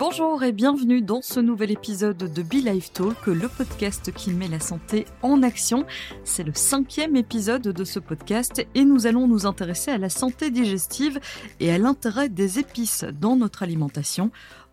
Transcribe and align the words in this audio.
Bonjour 0.00 0.42
et 0.44 0.52
bienvenue 0.52 1.02
dans 1.02 1.20
ce 1.20 1.40
nouvel 1.40 1.70
épisode 1.70 2.16
de 2.16 2.42
Be 2.42 2.64
Life 2.64 2.90
Talk, 2.94 3.26
le 3.26 3.48
podcast 3.48 4.10
qui 4.14 4.30
met 4.30 4.48
la 4.48 4.58
santé 4.58 5.04
en 5.20 5.42
action. 5.42 5.84
C'est 6.24 6.42
le 6.42 6.54
cinquième 6.54 7.16
épisode 7.16 7.60
de 7.60 7.84
ce 7.84 7.98
podcast 7.98 8.66
et 8.74 8.86
nous 8.86 9.06
allons 9.06 9.28
nous 9.28 9.44
intéresser 9.44 9.90
à 9.90 9.98
la 9.98 10.08
santé 10.08 10.50
digestive 10.50 11.20
et 11.60 11.70
à 11.70 11.76
l'intérêt 11.76 12.30
des 12.30 12.58
épices 12.58 13.04
dans 13.20 13.36
notre 13.36 13.62
alimentation. 13.62 14.30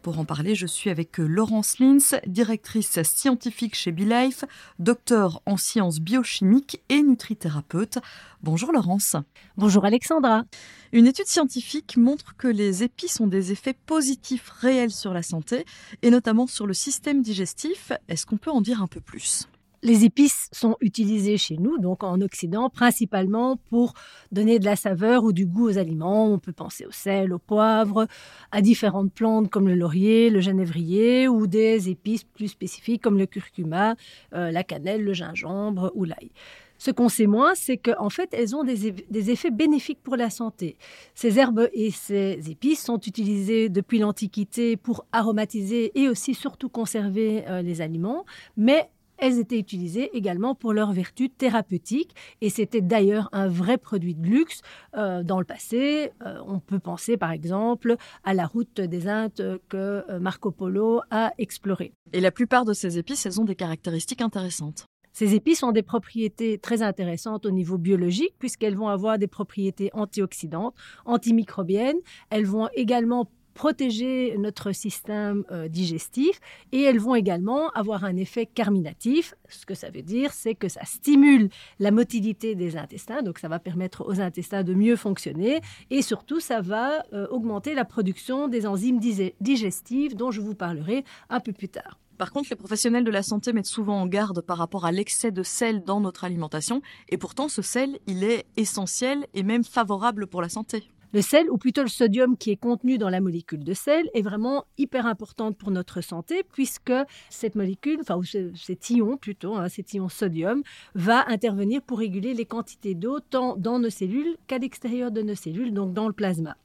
Pour 0.08 0.20
en 0.20 0.24
parler, 0.24 0.55
je 0.55 0.68
suis 0.68 0.89
avec 0.89 1.18
Laurence 1.18 1.80
Lins, 1.80 2.21
directrice 2.26 3.04
scientifique 3.04 3.76
chez 3.76 3.92
BeLife, 3.92 4.46
docteur 4.80 5.41
en 5.46 5.58
sciences 5.58 6.00
biochimiques 6.00 6.82
et 6.88 7.02
nutrithérapeute. 7.02 7.98
Bonjour 8.41 8.72
Laurence. 8.72 9.18
Bonjour 9.58 9.84
Alexandra. 9.84 10.46
Une 10.94 11.08
étude 11.08 11.28
scientifique 11.28 11.98
montre 11.98 12.38
que 12.38 12.48
les 12.48 12.84
épices 12.84 13.20
ont 13.20 13.28
des 13.28 13.52
effets 13.52 13.76
positifs 13.86 14.48
réels 14.48 14.91
sur 14.91 15.14
la 15.14 15.23
santé 15.23 15.66
et 16.02 16.09
notamment 16.09 16.48
sur 16.48 16.67
le 16.67 16.73
système 16.73 17.22
digestif. 17.22 17.92
Est-ce 18.08 18.26
qu'on 18.26 18.38
peut 18.38 18.52
en 18.52 18.62
dire 18.62 18.81
un 18.81 18.88
peu 18.88 19.02
plus? 19.02 19.50
Les 19.84 20.05
épices 20.05 20.49
sont 20.52 20.76
utilisées 20.81 21.38
chez 21.38 21.58
nous, 21.58 21.77
donc 21.77 22.04
en 22.04 22.20
Occident, 22.22 22.70
principalement 22.70 23.58
pour 23.70 23.94
donner 24.31 24.59
de 24.59 24.66
la 24.66 24.76
saveur 24.76 25.23
ou 25.23 25.34
du 25.34 25.45
goût 25.45 25.70
aux 25.70 25.77
aliments. 25.77 26.31
On 26.31 26.40
peut 26.40 26.53
penser 26.53 26.86
au 26.86 26.91
sel, 26.91 27.34
au 27.34 27.40
poivre, 27.40 28.08
à 28.52 28.62
différentes 28.62 29.13
plantes 29.13 29.50
comme 29.50 29.67
le 29.67 29.76
laurier, 29.76 30.30
le 30.30 30.41
genévrier 30.41 31.27
ou 31.27 31.48
des 31.48 31.90
épices 31.90 32.23
plus 32.23 32.48
spécifiques 32.48 33.02
comme 33.02 33.17
le 33.17 33.26
curcuma, 33.26 33.95
euh, 34.34 34.52
la 34.52 34.63
cannelle, 34.63 35.03
le 35.03 35.13
gingembre 35.13 35.91
ou 35.95 36.03
l'ail. 36.03 36.31
Ce 36.78 36.91
qu'on 36.91 37.09
sait 37.09 37.25
moins, 37.25 37.55
c'est 37.55 37.78
qu'en 37.78 38.09
fait, 38.09 38.30
elles 38.34 38.55
ont 38.55 38.64
des, 38.64 38.88
effets 39.31 39.52
bénéfiques 39.52 40.02
pour 40.03 40.16
la 40.16 40.30
santé. 40.30 40.78
Ces 41.16 41.39
herbes 41.39 41.70
et 41.73 41.91
ces 41.91 42.39
épices 42.50 42.84
sont 42.84 43.00
utilisées 43.00 43.70
depuis 43.70 44.00
l'Antiquité 44.00 44.78
pour 44.78 45.05
aromatiser 45.11 45.92
et 46.00 46.08
aussi 46.08 46.36
surtout 46.36 46.70
conserver 46.70 47.48
euh, 47.48 47.61
les 47.61 47.81
aliments, 47.81 48.25
mais 48.58 48.89
elles 49.18 49.40
étaient 49.40 49.60
utilisées 49.60 50.16
également 50.16 50.56
pour 50.56 50.73
leurs 50.73 50.94
vertus 50.94 51.30
thérapeutiques 51.38 52.16
et 52.42 52.50
c'était 52.50 52.82
d'ailleurs 52.82 53.30
un 53.32 53.48
vrai 53.48 53.78
produit 53.78 54.16
de 54.16 54.26
luxe 54.26 54.62
euh, 54.96 55.23
dans 55.23 55.40
le 55.40 55.46
passé. 55.46 56.12
Euh, 56.26 56.40
on 56.46 56.60
peut 56.60 56.80
penser 56.80 57.18
par 57.18 57.32
exemple 57.32 57.95
à 58.23 58.34
la 58.34 58.45
route 58.45 58.82
des 58.82 59.08
Indes 59.08 59.60
que 59.70 60.04
euh, 60.10 60.20
Marco 60.20 60.52
Polo 60.52 61.02
a 61.12 61.32
explorée. 61.38 61.94
Et 62.14 62.22
la 62.22 62.32
plupart 62.32 62.66
de 62.66 62.73
ces 62.73 62.98
épices, 62.98 63.26
elles 63.26 63.42
ont 63.42 63.45
des 63.45 63.56
caractéristiques 63.56 64.22
intéressantes. 64.22 64.86
Ces 65.14 65.34
épices 65.34 65.64
ont 65.64 65.72
des 65.72 65.82
propriétés 65.82 66.60
très 66.60 66.84
intéressantes 66.84 67.48
au 67.48 67.52
niveau 67.52 67.80
biologique 67.80 68.36
puisqu'elles 68.38 68.76
vont 68.76 68.90
avoir 68.90 69.18
des 69.18 69.26
propriétés 69.26 69.90
antioxydantes, 69.94 70.76
antimicrobiennes. 71.06 71.98
Elles 72.30 72.45
vont 72.45 72.70
également 72.76 73.28
protéger 73.58 74.36
notre 74.38 74.72
système 74.72 75.44
euh, 75.52 75.67
digestif 75.67 76.39
et 76.72 76.83
elles 76.83 77.00
vont 77.00 77.16
également 77.16 77.72
avoir 77.72 78.03
un 78.03 78.16
effet 78.16 78.45
carminatif. 78.45 79.33
Ce 79.49 79.66
que 79.66 79.73
ça 79.73 79.89
veut 79.89 80.03
dire, 80.03 80.31
c'est 80.31 80.53
que 80.53 80.69
ça 80.69 80.86
stimule 80.86 81.49
la 81.80 81.89
motilité 81.89 82.53
des 82.53 82.77
intestins, 82.77 83.23
donc 83.23 83.39
ça 83.39 83.47
va 83.47 83.58
permettre 83.58 84.08
aux 84.08 84.22
intestins 84.22 84.61
de 84.61 84.75
mieux 84.75 84.95
fonctionner 84.95 85.61
et 85.89 86.03
surtout 86.03 86.39
ça 86.39 86.61
va 86.61 87.03
euh, 87.14 87.25
augmenter 87.31 87.73
la 87.73 87.83
production 87.83 88.47
des 88.47 88.67
enzymes 88.67 88.99
digestives 89.41 90.16
dont 90.16 90.30
je 90.30 90.42
vous 90.42 90.53
parlerai 90.53 91.03
un 91.31 91.39
peu 91.39 91.52
plus 91.52 91.69
tard. 91.69 91.97
Par 92.19 92.31
contre, 92.31 92.49
les 92.52 92.55
professionnels 92.55 93.03
de 93.03 93.11
la 93.11 93.23
santé 93.23 93.53
mettent 93.53 93.66
souvent 93.66 93.99
en 93.99 94.05
garde 94.05 94.42
par 94.42 94.59
rapport 94.59 94.86
à 94.86 94.92
l'excès 94.92 95.31
de 95.31 95.42
sel 95.42 95.83
dans 95.83 95.99
notre 95.99 96.25
alimentation, 96.25 96.83
et 97.09 97.17
pourtant 97.17 97.47
ce 97.47 97.64
sel, 97.64 97.97
il 98.05 98.23
est 98.23 98.45
essentiel 98.55 99.25
et 99.33 99.42
même 99.42 99.64
favorable 99.64 100.27
pour 100.27 100.44
la 100.44 100.49
santé. 100.49 100.92
Le 101.13 101.22
sel, 101.22 101.50
ou 101.50 101.58
plutôt 101.58 101.83
le 101.83 101.88
sodium 101.88 102.36
qui 102.38 102.52
est 102.52 102.58
contenu 102.58 102.97
dans 102.97 103.09
la 103.09 103.22
molécule 103.22 103.63
de 103.63 103.73
sel, 103.73 104.09
est 104.13 104.22
vraiment 104.22 104.66
hyper 104.77 105.05
importante 105.05 105.58
pour 105.58 105.72
notre 105.72 106.02
santé 106.02 106.44
puisque 106.52 106.94
cette 107.30 107.55
molécule, 107.55 107.99
enfin 108.02 108.20
cet 108.55 108.89
ion 108.89 109.17
plutôt, 109.17 109.55
hein, 109.55 109.70
cet 109.70 109.93
ion 109.93 110.09
sodium, 110.09 110.64
va 110.95 111.27
intervenir 111.30 111.82
pour 111.82 111.99
réguler 111.99 112.33
les 112.33 112.45
quantités 112.45 112.93
d'eau 112.93 113.20
tant 113.20 113.55
dans 113.55 113.80
nos 113.80 113.89
cellules 113.89 114.36
qu'à 114.48 114.58
l'extérieur 114.58 115.11
de 115.11 115.21
nos 115.21 115.36
cellules, 115.36 115.73
donc 115.73 115.93
dans 115.93 116.08
le 116.08 116.14
plasma. 116.14 116.58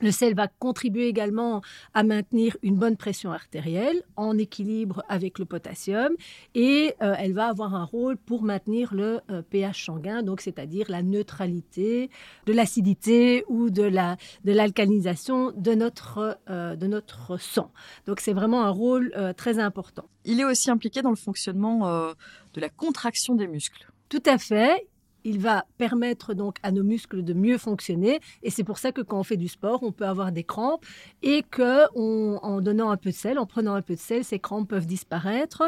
Le 0.00 0.10
sel 0.10 0.34
va 0.34 0.48
contribuer 0.48 1.08
également 1.08 1.60
à 1.92 2.02
maintenir 2.02 2.56
une 2.62 2.76
bonne 2.76 2.96
pression 2.96 3.32
artérielle 3.32 4.02
en 4.16 4.38
équilibre 4.38 5.02
avec 5.08 5.38
le 5.38 5.44
potassium 5.44 6.12
et 6.54 6.94
euh, 7.02 7.14
elle 7.18 7.34
va 7.34 7.48
avoir 7.48 7.74
un 7.74 7.84
rôle 7.84 8.16
pour 8.16 8.42
maintenir 8.42 8.94
le 8.94 9.20
euh, 9.30 9.42
pH 9.42 9.86
sanguin, 9.86 10.22
donc 10.22 10.40
c'est-à-dire 10.40 10.86
la 10.88 11.02
neutralité 11.02 12.10
de 12.46 12.52
l'acidité 12.52 13.44
ou 13.48 13.70
de 13.70 13.82
la 13.82 14.16
de 14.44 14.52
l'alcalinisation 14.52 15.52
de 15.52 15.74
notre 15.74 16.38
euh, 16.48 16.76
de 16.76 16.86
notre 16.86 17.36
sang. 17.36 17.70
Donc 18.06 18.20
c'est 18.20 18.32
vraiment 18.32 18.62
un 18.64 18.70
rôle 18.70 19.12
très 19.36 19.58
important. 19.58 20.04
Il 20.24 20.40
est 20.40 20.44
aussi 20.44 20.70
impliqué 20.70 21.02
dans 21.02 21.10
le 21.10 21.16
fonctionnement 21.16 22.14
de 22.54 22.60
la 22.60 22.68
contraction 22.68 23.34
des 23.34 23.46
muscles. 23.46 23.86
Tout 24.08 24.22
à 24.26 24.38
fait 24.38 24.86
il 25.24 25.38
va 25.38 25.64
permettre 25.78 26.34
donc 26.34 26.56
à 26.62 26.72
nos 26.72 26.82
muscles 26.82 27.22
de 27.22 27.32
mieux 27.32 27.58
fonctionner. 27.58 28.20
Et 28.42 28.50
c'est 28.50 28.64
pour 28.64 28.78
ça 28.78 28.92
que 28.92 29.00
quand 29.00 29.18
on 29.18 29.24
fait 29.24 29.36
du 29.36 29.48
sport, 29.48 29.82
on 29.82 29.92
peut 29.92 30.06
avoir 30.06 30.32
des 30.32 30.44
crampes 30.44 30.84
et 31.22 31.42
que 31.42 31.88
en 31.96 32.60
donnant 32.60 32.90
un 32.90 32.96
peu 32.96 33.10
de 33.10 33.14
sel, 33.14 33.38
en 33.38 33.46
prenant 33.46 33.74
un 33.74 33.82
peu 33.82 33.94
de 33.94 34.00
sel, 34.00 34.24
ces 34.24 34.38
crampes 34.38 34.68
peuvent 34.68 34.86
disparaître. 34.86 35.62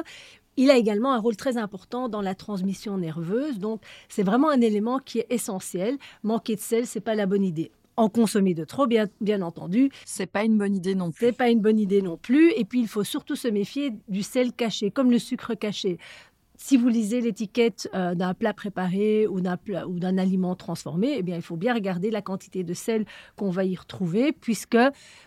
Il 0.56 0.70
a 0.70 0.76
également 0.76 1.12
un 1.14 1.18
rôle 1.18 1.36
très 1.36 1.56
important 1.56 2.08
dans 2.08 2.20
la 2.20 2.34
transmission 2.34 2.98
nerveuse. 2.98 3.58
Donc, 3.58 3.80
c'est 4.08 4.22
vraiment 4.22 4.50
un 4.50 4.60
élément 4.60 4.98
qui 4.98 5.20
est 5.20 5.26
essentiel. 5.30 5.96
Manquer 6.22 6.56
de 6.56 6.60
sel, 6.60 6.86
c'est 6.86 7.00
pas 7.00 7.14
la 7.14 7.26
bonne 7.26 7.44
idée 7.44 7.70
en 7.96 8.08
consommer 8.08 8.54
de 8.54 8.64
trop, 8.64 8.86
bien, 8.86 9.06
bien 9.20 9.42
entendu. 9.42 9.90
C'est 10.04 10.26
pas 10.26 10.44
une 10.44 10.56
bonne 10.58 10.74
idée 10.74 10.94
non 10.94 11.10
plus. 11.10 11.26
C'est 11.26 11.36
pas 11.36 11.50
une 11.50 11.60
bonne 11.60 11.78
idée 11.78 12.02
non 12.02 12.16
plus. 12.16 12.50
Et 12.52 12.64
puis, 12.64 12.80
il 12.80 12.88
faut 12.88 13.04
surtout 13.04 13.36
se 13.36 13.48
méfier 13.48 13.92
du 14.08 14.22
sel 14.22 14.52
caché, 14.52 14.90
comme 14.90 15.10
le 15.10 15.18
sucre 15.18 15.54
caché 15.54 15.98
si 16.56 16.76
vous 16.76 16.88
lisez 16.88 17.20
l'étiquette 17.20 17.88
euh, 17.94 18.14
d'un 18.14 18.34
plat 18.34 18.52
préparé 18.52 19.26
ou 19.26 19.40
d'un 19.40 20.18
aliment 20.18 20.54
transformé, 20.54 21.16
eh 21.18 21.22
bien, 21.22 21.36
il 21.36 21.42
faut 21.42 21.56
bien 21.56 21.74
regarder 21.74 22.10
la 22.10 22.22
quantité 22.22 22.62
de 22.62 22.74
sel 22.74 23.04
qu'on 23.36 23.50
va 23.50 23.64
y 23.64 23.74
retrouver, 23.74 24.32
puisque 24.32 24.78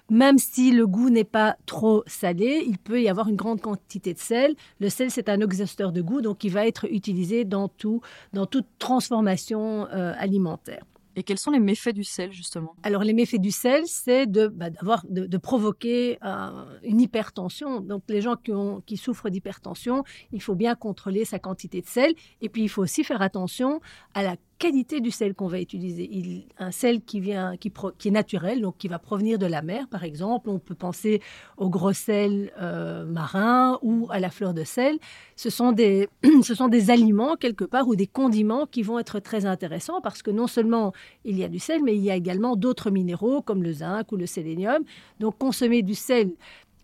même 0.09 0.37
si 0.37 0.71
le 0.71 0.87
goût 0.87 1.09
n'est 1.09 1.23
pas 1.23 1.57
trop 1.65 2.03
salé, 2.07 2.63
il 2.65 2.77
peut 2.77 3.01
y 3.01 3.09
avoir 3.09 3.27
une 3.27 3.35
grande 3.35 3.61
quantité 3.61 4.13
de 4.13 4.19
sel. 4.19 4.55
Le 4.79 4.89
sel, 4.89 5.11
c'est 5.11 5.29
un 5.29 5.41
exhausteur 5.41 5.91
de 5.91 6.01
goût, 6.01 6.21
donc 6.21 6.43
il 6.43 6.51
va 6.51 6.67
être 6.67 6.85
utilisé 6.91 7.43
dans 7.43 7.67
tout, 7.67 8.01
dans 8.33 8.45
toute 8.45 8.67
transformation 8.79 9.87
euh, 9.87 10.13
alimentaire. 10.17 10.83
Et 11.15 11.23
quels 11.23 11.37
sont 11.37 11.51
les 11.51 11.59
méfaits 11.59 11.93
du 11.93 12.03
sel, 12.03 12.31
justement? 12.31 12.75
Alors, 12.83 13.03
les 13.03 13.13
méfaits 13.13 13.39
du 13.39 13.51
sel, 13.51 13.83
c'est 13.85 14.25
de, 14.25 14.47
bah, 14.47 14.69
de, 14.69 15.37
provoquer 15.37 16.17
euh, 16.23 16.65
une 16.83 17.01
hypertension. 17.01 17.81
Donc, 17.81 18.03
les 18.09 18.21
gens 18.21 18.35
qui, 18.35 18.51
qui 18.85 18.97
souffrent 18.97 19.29
d'hypertension, 19.29 20.03
il 20.31 20.41
faut 20.41 20.55
bien 20.55 20.75
contrôler 20.75 21.25
sa 21.25 21.39
quantité 21.39 21.81
de 21.81 21.87
sel. 21.87 22.13
Et 22.41 22.49
puis, 22.49 22.63
il 22.63 22.69
faut 22.69 22.81
aussi 22.81 23.03
faire 23.03 23.21
attention 23.21 23.79
à 24.13 24.23
la 24.23 24.35
qualité 24.57 25.01
du 25.01 25.11
sel 25.11 25.33
qu'on 25.33 25.47
va 25.47 25.59
utiliser. 25.59 26.07
Il, 26.11 26.45
un 26.57 26.71
sel 26.71 27.01
qui, 27.01 27.19
vient, 27.19 27.57
qui, 27.57 27.71
qui, 27.97 28.07
est 28.07 28.11
naturel, 28.11 28.61
donc 28.61 28.77
qui 28.77 28.87
va 28.87 28.99
provenir 28.99 29.37
de 29.37 29.45
la 29.45 29.61
mer, 29.61 29.87
par 29.87 30.03
exemple. 30.03 30.49
On 30.49 30.59
peut 30.59 30.75
penser 30.75 31.21
au 31.57 31.69
gros 31.69 31.93
sel 31.93 32.51
euh, 32.61 33.05
marin 33.05 33.79
ou 33.81 34.07
à 34.11 34.19
la 34.19 34.29
fleur 34.29 34.53
de 34.53 34.63
sel. 34.63 34.97
Ce 35.35 35.49
sont, 35.49 35.71
des, 35.71 36.07
ce 36.43 36.55
sont 36.55 36.67
des 36.67 36.89
aliments, 36.89 37.35
quelque 37.35 37.65
part, 37.65 37.87
ou 37.87 37.95
des 37.95 38.07
condiments 38.07 38.65
qui 38.65 38.81
vont 38.81 38.99
être 38.99 39.19
très 39.19 39.45
intéressants 39.45 40.01
parce 40.01 40.21
que 40.21 40.31
non 40.31 40.47
seulement 40.47 40.93
il 41.25 41.37
y 41.37 41.43
a 41.43 41.49
du 41.49 41.59
sel, 41.59 41.83
mais 41.83 41.95
il 41.95 42.01
y 42.01 42.11
a 42.11 42.15
également 42.15 42.55
d'autres 42.55 42.91
minéraux 42.91 43.41
comme 43.41 43.63
le 43.63 43.73
zinc 43.73 44.11
ou 44.11 44.17
le 44.17 44.25
sélénium. 44.25 44.83
Donc 45.19 45.37
consommer 45.37 45.81
du 45.81 45.95
sel 45.95 46.31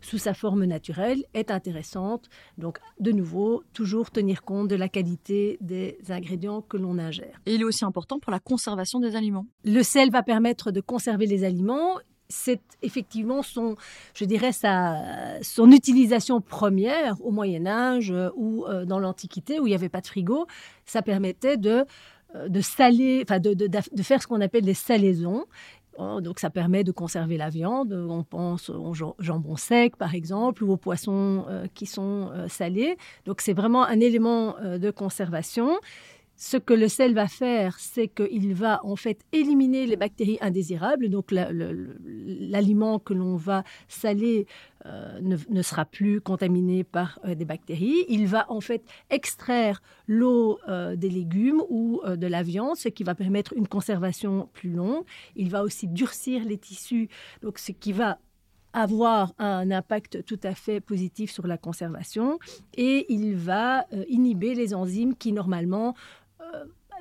sous 0.02 0.18
sa 0.18 0.34
forme 0.34 0.66
naturelle 0.66 1.24
est 1.34 1.52
intéressante. 1.52 2.30
Donc, 2.58 2.80
de 3.00 3.12
nouveau, 3.12 3.64
toujours 3.74 4.12
tenir 4.12 4.44
compte 4.44 4.68
de 4.68 4.76
la 4.76 4.90
qualité 4.90 5.58
des 5.62 5.98
ingrédients 6.10 6.62
que 6.62 6.78
l'on 6.78 6.98
ingère. 6.98 7.40
Et 7.46 7.56
il 7.56 7.62
est 7.62 7.66
aussi 7.66 7.86
important 7.86 8.20
pour 8.20 8.32
la 8.32 8.40
conservation 8.40 9.00
des 9.00 9.16
aliments. 9.16 9.46
Le 9.64 9.84
sel 9.84 10.12
va 10.12 10.24
permettre 10.24 10.72
de 10.72 10.82
conserver 10.82 11.26
les 11.26 11.44
aliments. 11.44 11.98
C'est 12.30 12.62
effectivement 12.82 13.42
son, 13.44 13.76
je 14.14 14.26
dirais, 14.26 14.53
sa, 14.53 14.98
son 15.42 15.70
utilisation 15.72 16.42
première 16.42 17.22
au 17.22 17.32
Moyen 17.32 17.66
Âge 17.68 18.14
ou 18.36 18.66
euh, 18.66 18.86
dans 18.86 19.00
l'Antiquité 19.00 19.59
où 19.59 19.68
il 19.68 19.72
n'y 19.72 19.76
avait 19.76 19.90
pas 19.90 20.02
de 20.02 20.08
frigo. 20.08 20.47
Ça 20.86 21.02
permettait 21.02 21.58
de 21.58 21.86
euh, 22.36 22.47
de 22.47 22.62
saler, 22.62 23.24
enfin 23.24 23.40
de, 23.40 23.54
de, 23.54 23.68
de, 23.68 24.04
faire 24.04 24.22
ce 24.22 24.28
qu'on 24.28 24.40
appelle 24.40 24.64
des 24.64 24.74
salaisons. 24.74 25.46
Oh, 25.97 26.22
donc 26.22 26.40
ça 26.40 26.49
permet 26.49 26.84
de 26.84 26.91
conserver 26.91 27.38
la 27.38 27.49
viande. 27.49 27.91
On 27.93 28.23
pense 28.23 28.70
au 28.70 28.93
jambon 29.20 29.58
sec 29.58 29.97
par 29.97 30.16
exemple 30.16 30.64
ou 30.64 30.72
aux 30.72 30.78
poissons 30.78 31.46
euh, 31.49 31.67
qui 31.73 31.85
sont 31.85 32.29
euh, 32.34 32.47
salés. 32.47 32.97
Donc 33.26 33.41
c'est 33.41 33.53
vraiment 33.53 33.84
un 33.84 33.99
élément 33.99 34.55
euh, 34.59 34.78
de 34.78 34.90
conservation. 34.90 35.78
Ce 36.43 36.58
que 36.58 36.73
le 36.73 36.88
sel 36.88 37.14
va 37.14 37.28
faire, 37.28 37.78
c'est 37.78 38.08
qu'il 38.08 38.55
va 38.55 38.84
en 38.84 38.96
fait 38.96 39.20
éliminer 39.32 39.85
les 39.85 39.96
bactéries 39.96 40.40
indésirables. 40.41 41.08
Donc 41.08 41.29
l'aliment 41.29 42.97
que 42.97 43.14
l'on 43.14 43.35
va 43.35 43.64
saler 43.88 44.47
euh, 44.88 45.20
ne, 45.22 45.61
sera 45.61 45.85
plus 45.85 46.20
contaminé 46.20 46.84
par 46.84 47.20
euh, 47.26 47.35
des 47.35 47.46
bactéries. 47.46 48.05
Il 48.09 48.26
va 48.26 48.52
en 48.52 48.59
fait 48.59 48.82
extraire 49.11 49.84
l'eau 50.08 50.58
euh, 50.67 50.96
des 50.96 51.11
légumes 51.11 51.61
ou 51.70 52.02
de 52.08 52.26
la 52.26 52.41
viande, 52.41 52.76
ce 52.76 52.90
qui 52.90 53.03
va 53.03 53.14
permettre 53.14 53.53
une 53.55 53.67
conservation 53.67 54.49
plus 54.52 54.72
longue. 54.72 55.03
Il 55.35 55.52
va 55.52 55.61
aussi 55.61 55.87
durcir 55.87 56.44
les 56.44 56.58
tissus, 56.58 57.08
donc 57.44 57.59
ce 57.59 57.72
qui 57.72 57.91
va 57.91 58.17
avoir 58.73 59.34
un 59.37 59.70
impact 59.70 60.23
tout 60.26 60.40
à 60.44 60.55
fait 60.55 60.79
positif 60.79 61.29
sur 61.29 61.46
la 61.46 61.58
conservation 61.58 62.40
et 62.73 63.05
il 63.14 63.35
va 63.35 63.85
inhiber 64.08 64.55
les 64.55 64.73
enzymes 64.73 65.14
qui 65.14 65.34
normalement 65.34 65.94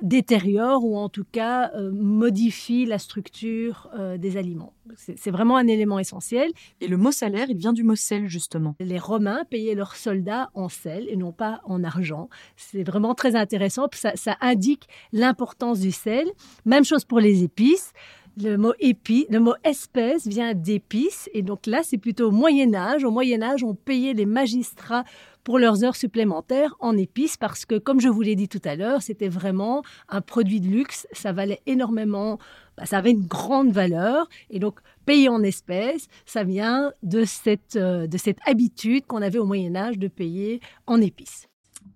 détériore 0.01 0.83
ou 0.83 0.97
en 0.97 1.09
tout 1.09 1.25
cas 1.31 1.71
euh, 1.75 1.91
modifie 1.91 2.85
la 2.85 2.97
structure 2.97 3.89
euh, 3.97 4.17
des 4.17 4.37
aliments. 4.37 4.73
C'est 4.95 5.31
vraiment 5.31 5.55
un 5.55 5.67
élément 5.67 5.99
essentiel. 5.99 6.51
Et 6.81 6.87
le 6.87 6.97
mot 6.97 7.11
salaire, 7.11 7.47
il 7.49 7.57
vient 7.57 7.71
du 7.71 7.83
mot 7.83 7.95
sel, 7.95 8.27
justement. 8.27 8.75
Les 8.79 8.99
Romains 8.99 9.45
payaient 9.49 9.75
leurs 9.75 9.95
soldats 9.95 10.49
en 10.53 10.67
sel 10.67 11.07
et 11.07 11.15
non 11.15 11.31
pas 11.31 11.61
en 11.63 11.83
argent. 11.83 12.29
C'est 12.57 12.83
vraiment 12.83 13.15
très 13.15 13.35
intéressant. 13.35 13.87
Ça, 13.93 14.11
ça 14.15 14.37
indique 14.41 14.87
l'importance 15.13 15.79
du 15.79 15.91
sel. 15.91 16.27
Même 16.65 16.83
chose 16.83 17.05
pour 17.05 17.19
les 17.19 17.43
épices. 17.43 17.93
Le 18.37 18.55
mot 18.55 18.73
épi, 18.79 19.25
le 19.29 19.39
mot 19.39 19.55
espèce 19.63 20.25
vient 20.25 20.53
d'épices. 20.53 21.29
Et 21.33 21.41
donc 21.41 21.65
là, 21.65 21.81
c'est 21.83 21.97
plutôt 21.97 22.29
au 22.29 22.31
Moyen 22.31 22.73
Âge. 22.73 23.03
Au 23.03 23.11
Moyen 23.11 23.41
Âge, 23.41 23.63
on 23.63 23.75
payait 23.75 24.13
les 24.13 24.25
magistrats 24.25 25.03
pour 25.43 25.59
leurs 25.59 25.83
heures 25.83 25.95
supplémentaires 25.95 26.75
en 26.79 26.95
épices 26.95 27.35
parce 27.35 27.65
que, 27.65 27.77
comme 27.77 27.99
je 27.99 28.07
vous 28.07 28.21
l'ai 28.21 28.35
dit 28.35 28.47
tout 28.47 28.61
à 28.63 28.75
l'heure, 28.75 29.01
c'était 29.01 29.27
vraiment 29.27 29.83
un 30.07 30.21
produit 30.21 30.61
de 30.61 30.67
luxe. 30.67 31.07
Ça 31.11 31.33
valait 31.33 31.61
énormément, 31.65 32.39
bah, 32.77 32.85
ça 32.85 32.99
avait 32.99 33.11
une 33.11 33.27
grande 33.27 33.71
valeur. 33.71 34.29
Et 34.49 34.59
donc, 34.59 34.79
payer 35.05 35.27
en 35.27 35.43
espèces, 35.43 36.07
ça 36.25 36.43
vient 36.43 36.93
de 37.03 37.25
cette, 37.25 37.75
euh, 37.75 38.07
de 38.07 38.17
cette 38.17 38.39
habitude 38.45 39.05
qu'on 39.07 39.21
avait 39.21 39.39
au 39.39 39.45
Moyen 39.45 39.75
Âge 39.75 39.97
de 39.97 40.07
payer 40.07 40.61
en 40.87 41.01
épices. 41.01 41.50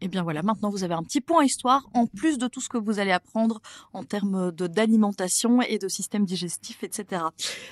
Et 0.06 0.08
eh 0.08 0.12
bien 0.12 0.22
voilà, 0.22 0.44
maintenant 0.44 0.70
vous 0.70 0.84
avez 0.84 0.94
un 0.94 1.02
petit 1.02 1.20
point 1.20 1.44
histoire 1.44 1.90
en 1.96 2.06
plus 2.06 2.38
de 2.38 2.48
tout 2.48 2.62
ce 2.62 2.70
que 2.70 2.78
vous 2.78 3.00
allez 3.00 3.12
apprendre 3.12 3.60
en 3.92 4.04
termes 4.04 4.52
d'alimentation 4.52 5.64
et 5.64 5.80
de 5.80 5.88
système 5.88 6.26
digestif, 6.26 6.84
etc. 6.84 7.24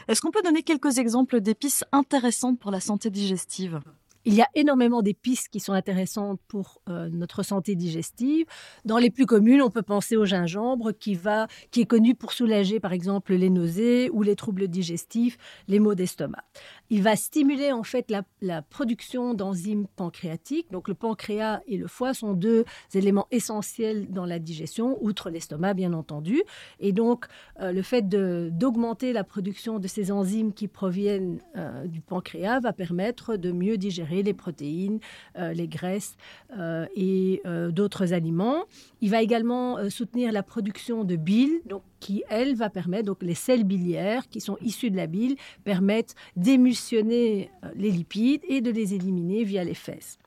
Est-ce 0.08 0.20
qu'on 0.20 0.32
peut 0.32 0.42
donner 0.42 0.64
quelques 0.64 0.98
exemples 0.98 1.42
d'épices 1.42 1.84
intéressantes 1.92 2.60
pour 2.60 2.72
la 2.72 2.80
santé 2.80 3.12
digestive? 3.12 3.82
Il 4.26 4.34
y 4.34 4.42
a 4.42 4.48
énormément 4.56 5.02
d'épices 5.02 5.48
qui 5.50 5.60
sont 5.60 5.74
intéressantes 5.74 6.40
pour 6.48 6.82
euh, 6.90 7.10
notre 7.12 7.44
santé 7.44 7.76
digestive. 7.76 8.46
Dans 8.86 8.98
les 8.98 9.10
plus 9.10 9.26
communes, 9.26 9.62
on 9.62 9.70
peut 9.70 9.82
penser 9.82 10.16
au 10.16 10.26
gingembre 10.26 10.92
qui, 10.92 11.16
va, 11.16 11.48
qui 11.72 11.82
est 11.82 11.86
connu 11.86 12.16
pour 12.16 12.32
soulager 12.32 12.80
par 12.80 12.94
exemple 12.94 13.34
les 13.34 13.50
nausées 13.50 14.10
ou 14.12 14.24
les 14.24 14.36
troubles 14.36 14.68
digestifs, 14.68 15.38
les 15.68 15.80
maux 15.80 15.96
d'estomac. 15.96 16.44
Il 16.90 17.04
va 17.04 17.16
stimuler 17.16 17.72
en 17.72 17.84
fait 17.84 18.12
la, 18.12 18.62
production 18.70 19.34
d'enzymes 19.34 19.88
pancréatiques. 19.96 20.72
Donc 20.72 20.88
le 20.88 20.94
pancréas 20.94 21.62
et 21.68 21.78
le 21.78 21.88
foie 21.88 22.14
sont 22.14 22.34
deux 22.34 22.66
éléments 22.94 23.28
essentiels 23.32 24.08
dans 24.10 24.26
la 24.26 24.40
digestion, 24.40 24.98
outre 25.02 25.30
l'estomac 25.30 25.74
bien 25.74 25.94
entendu. 25.94 26.44
Et 26.80 26.92
donc 26.92 27.26
euh, 27.60 27.72
le 27.72 27.82
fait 27.82 28.08
d'augmenter 28.08 29.12
la 29.12 29.24
production 29.24 29.80
de 29.80 29.88
ces 29.88 30.12
enzymes 30.12 30.54
qui 30.54 30.68
proviennent 30.68 31.40
euh, 31.58 31.86
du 31.88 32.02
pancréas 32.02 32.60
va 32.60 32.74
permettre 32.74 33.36
de 33.36 33.52
mieux 33.52 33.78
digérer 33.78 34.13
les 34.22 34.34
protéines, 34.34 35.00
euh, 35.38 35.54
les 35.54 35.68
graisses 35.68 36.16
euh, 36.58 36.86
et 36.96 37.42
euh, 37.46 37.72
d'autres 37.72 38.14
aliments. 38.14 38.66
Il 39.02 39.10
va 39.10 39.22
également 39.22 39.90
soutenir 39.90 40.32
la 40.32 40.44
production 40.44 41.04
de 41.04 41.16
bile, 41.16 41.62
donc 41.66 41.82
qui, 42.00 42.24
elle, 42.30 42.56
va 42.56 42.70
permettre, 42.70 43.06
donc 43.06 43.24
les 43.24 43.34
sels 43.34 43.64
biliaires 43.64 44.28
qui 44.30 44.42
sont 44.42 44.58
issus 44.62 44.92
de 44.92 44.98
la 44.98 45.08
bile, 45.08 45.36
permettent 45.64 46.16
d'émulsionner 46.36 47.50
les 47.76 47.90
lipides 47.90 48.42
et 48.48 48.62
de 48.62 48.72
les 48.72 48.94
éliminer 48.94 49.44
via 49.44 49.64
les 49.64 49.74
fesses. 49.74 50.20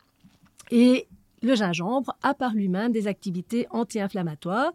Et 0.70 1.06
le 1.42 1.54
gingembre 1.54 2.16
a 2.22 2.34
par 2.34 2.54
lui-même 2.54 2.92
des 2.92 3.06
activités 3.06 3.66
anti-inflammatoires 3.70 4.72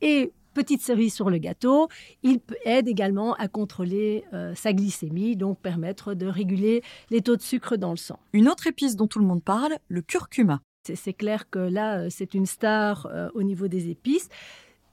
et 0.00 0.32
petite 0.54 0.80
cerise 0.80 1.12
sur 1.12 1.28
le 1.28 1.38
gâteau, 1.38 1.88
il 2.22 2.40
aide 2.64 2.88
également 2.88 3.34
à 3.34 3.48
contrôler 3.48 4.24
euh, 4.32 4.54
sa 4.54 4.72
glycémie, 4.72 5.36
donc 5.36 5.58
permettre 5.60 6.14
de 6.14 6.26
réguler 6.26 6.82
les 7.10 7.20
taux 7.20 7.36
de 7.36 7.42
sucre 7.42 7.76
dans 7.76 7.90
le 7.90 7.96
sang. 7.96 8.18
Une 8.32 8.48
autre 8.48 8.66
épice 8.66 8.96
dont 8.96 9.06
tout 9.06 9.18
le 9.18 9.26
monde 9.26 9.42
parle, 9.42 9.76
le 9.88 10.00
curcuma. 10.00 10.60
C'est 10.94 11.14
clair 11.14 11.48
que 11.50 11.58
là, 11.58 11.98
euh, 11.98 12.08
c'est 12.10 12.34
une 12.34 12.46
star 12.46 13.06
euh, 13.06 13.28
au 13.34 13.42
niveau 13.42 13.68
des 13.68 13.90
épices. 13.90 14.28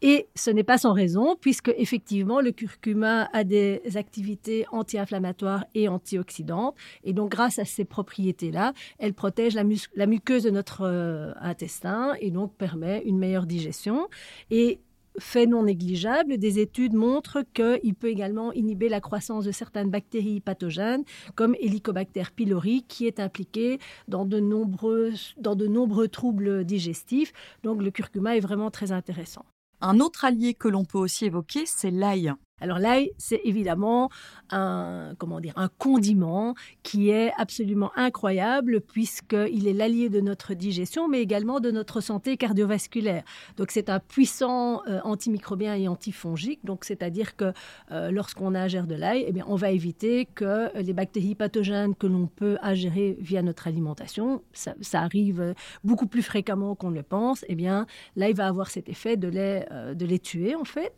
Et 0.03 0.27
ce 0.33 0.49
n'est 0.49 0.63
pas 0.63 0.79
sans 0.79 0.93
raison, 0.93 1.35
puisque 1.39 1.71
effectivement, 1.77 2.41
le 2.41 2.51
curcuma 2.51 3.29
a 3.33 3.43
des 3.43 3.83
activités 3.93 4.65
anti-inflammatoires 4.71 5.65
et 5.75 5.87
antioxydantes. 5.87 6.75
Et 7.03 7.13
donc, 7.13 7.29
grâce 7.29 7.59
à 7.59 7.65
ces 7.65 7.85
propriétés-là, 7.85 8.73
elle 8.97 9.13
protège 9.13 9.53
la, 9.53 9.63
la, 9.93 10.07
muqueuse 10.07 10.41
de 10.41 10.49
notre 10.49 11.35
intestin 11.39 12.15
et 12.19 12.31
donc 12.31 12.55
permet 12.55 13.03
une 13.05 13.19
meilleure 13.19 13.45
digestion. 13.45 14.07
Et 14.49 14.79
fait 15.19 15.45
non 15.45 15.63
négligeable, 15.63 16.37
des 16.37 16.59
études 16.59 16.93
montrent 16.93 17.43
qu'il 17.53 17.95
peut 17.95 18.07
également 18.07 18.51
inhiber 18.53 18.89
la 18.89 19.01
croissance 19.01 19.45
de 19.45 19.51
certaines 19.51 19.89
bactéries 19.89 20.39
pathogènes, 20.39 21.03
comme 21.35 21.55
Helicobacter 21.61 22.23
pylori, 22.35 22.83
qui 22.87 23.07
est 23.07 23.19
impliqué 23.19 23.79
dans 24.07 24.25
de, 24.25 24.39
nombreux, 24.39 25.11
dans 25.37 25.55
de 25.55 25.67
nombreux 25.67 26.07
troubles 26.07 26.63
digestifs. 26.63 27.33
Donc 27.63 27.81
le 27.81 27.91
curcuma 27.91 28.37
est 28.37 28.41
vraiment 28.41 28.71
très 28.71 28.91
intéressant. 28.91 29.45
Un 29.81 29.99
autre 29.99 30.25
allié 30.25 30.53
que 30.53 30.67
l'on 30.67 30.85
peut 30.85 30.99
aussi 30.99 31.25
évoquer, 31.25 31.65
c'est 31.65 31.91
l'ail. 31.91 32.33
Alors 32.61 32.79
l'ail, 32.79 33.11
c'est 33.17 33.41
évidemment 33.43 34.09
un, 34.51 35.13
comment 35.17 35.39
dire, 35.39 35.53
un 35.55 35.69
condiment 35.77 36.55
qui 36.83 37.09
est 37.09 37.31
absolument 37.37 37.91
incroyable 37.95 38.81
puisqu'il 38.81 39.67
est 39.67 39.73
l'allié 39.73 40.09
de 40.09 40.21
notre 40.21 40.53
digestion, 40.53 41.07
mais 41.07 41.21
également 41.21 41.59
de 41.59 41.71
notre 41.71 42.01
santé 42.01 42.37
cardiovasculaire. 42.37 43.23
Donc 43.57 43.71
c'est 43.71 43.89
un 43.89 43.99
puissant 43.99 44.81
euh, 44.87 44.99
antimicrobien 45.03 45.75
et 45.75 45.87
antifongique. 45.87 46.59
Donc 46.63 46.85
c'est-à-dire 46.85 47.35
que 47.35 47.51
euh, 47.91 48.11
lorsqu'on 48.11 48.55
ingère 48.55 48.87
de 48.87 48.95
l'ail, 48.95 49.25
eh 49.27 49.31
bien, 49.31 49.45
on 49.47 49.55
va 49.55 49.71
éviter 49.71 50.25
que 50.25 50.75
les 50.79 50.93
bactéries 50.93 51.35
pathogènes 51.35 51.95
que 51.95 52.07
l'on 52.07 52.27
peut 52.27 52.57
ingérer 52.61 53.17
via 53.19 53.41
notre 53.41 53.67
alimentation, 53.67 54.43
ça, 54.53 54.73
arrive 54.93 55.55
beaucoup 55.83 56.05
plus 56.05 56.21
fréquemment 56.21 56.75
qu'on 56.75 56.91
ne 56.91 56.97
le 56.97 57.03
pense, 57.03 57.43
eh 57.47 57.55
bien 57.55 57.87
l'ail 58.15 58.33
va 58.33 58.47
avoir 58.47 58.69
cet 58.69 58.87
effet 58.87 59.17
de 59.17 59.27
les, 59.27 59.63
euh, 59.71 59.93
de 59.95 60.05
les 60.05 60.19
tuer 60.19 60.53
en 60.55 60.63
fait. 60.63 60.93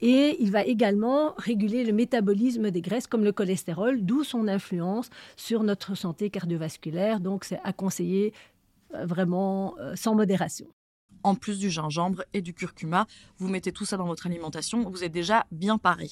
Et 0.00 0.36
il 0.40 0.50
va 0.50 0.64
également 0.64 1.01
réguler 1.36 1.84
le 1.84 1.92
métabolisme 1.92 2.70
des 2.70 2.80
graisses 2.80 3.06
comme 3.06 3.24
le 3.24 3.32
cholestérol, 3.32 4.04
d'où 4.04 4.24
son 4.24 4.48
influence 4.48 5.10
sur 5.36 5.62
notre 5.62 5.94
santé 5.94 6.30
cardiovasculaire. 6.30 7.20
Donc 7.20 7.44
c'est 7.44 7.60
à 7.64 7.72
conseiller 7.72 8.32
euh, 8.94 9.06
vraiment 9.06 9.74
euh, 9.78 9.94
sans 9.96 10.14
modération. 10.14 10.66
En 11.24 11.34
plus 11.34 11.58
du 11.58 11.70
gingembre 11.70 12.24
et 12.32 12.42
du 12.42 12.52
curcuma, 12.52 13.06
vous 13.38 13.48
mettez 13.48 13.70
tout 13.70 13.84
ça 13.84 13.96
dans 13.96 14.06
votre 14.06 14.26
alimentation, 14.26 14.88
vous 14.88 15.04
êtes 15.04 15.12
déjà 15.12 15.46
bien 15.52 15.78
paré. 15.78 16.10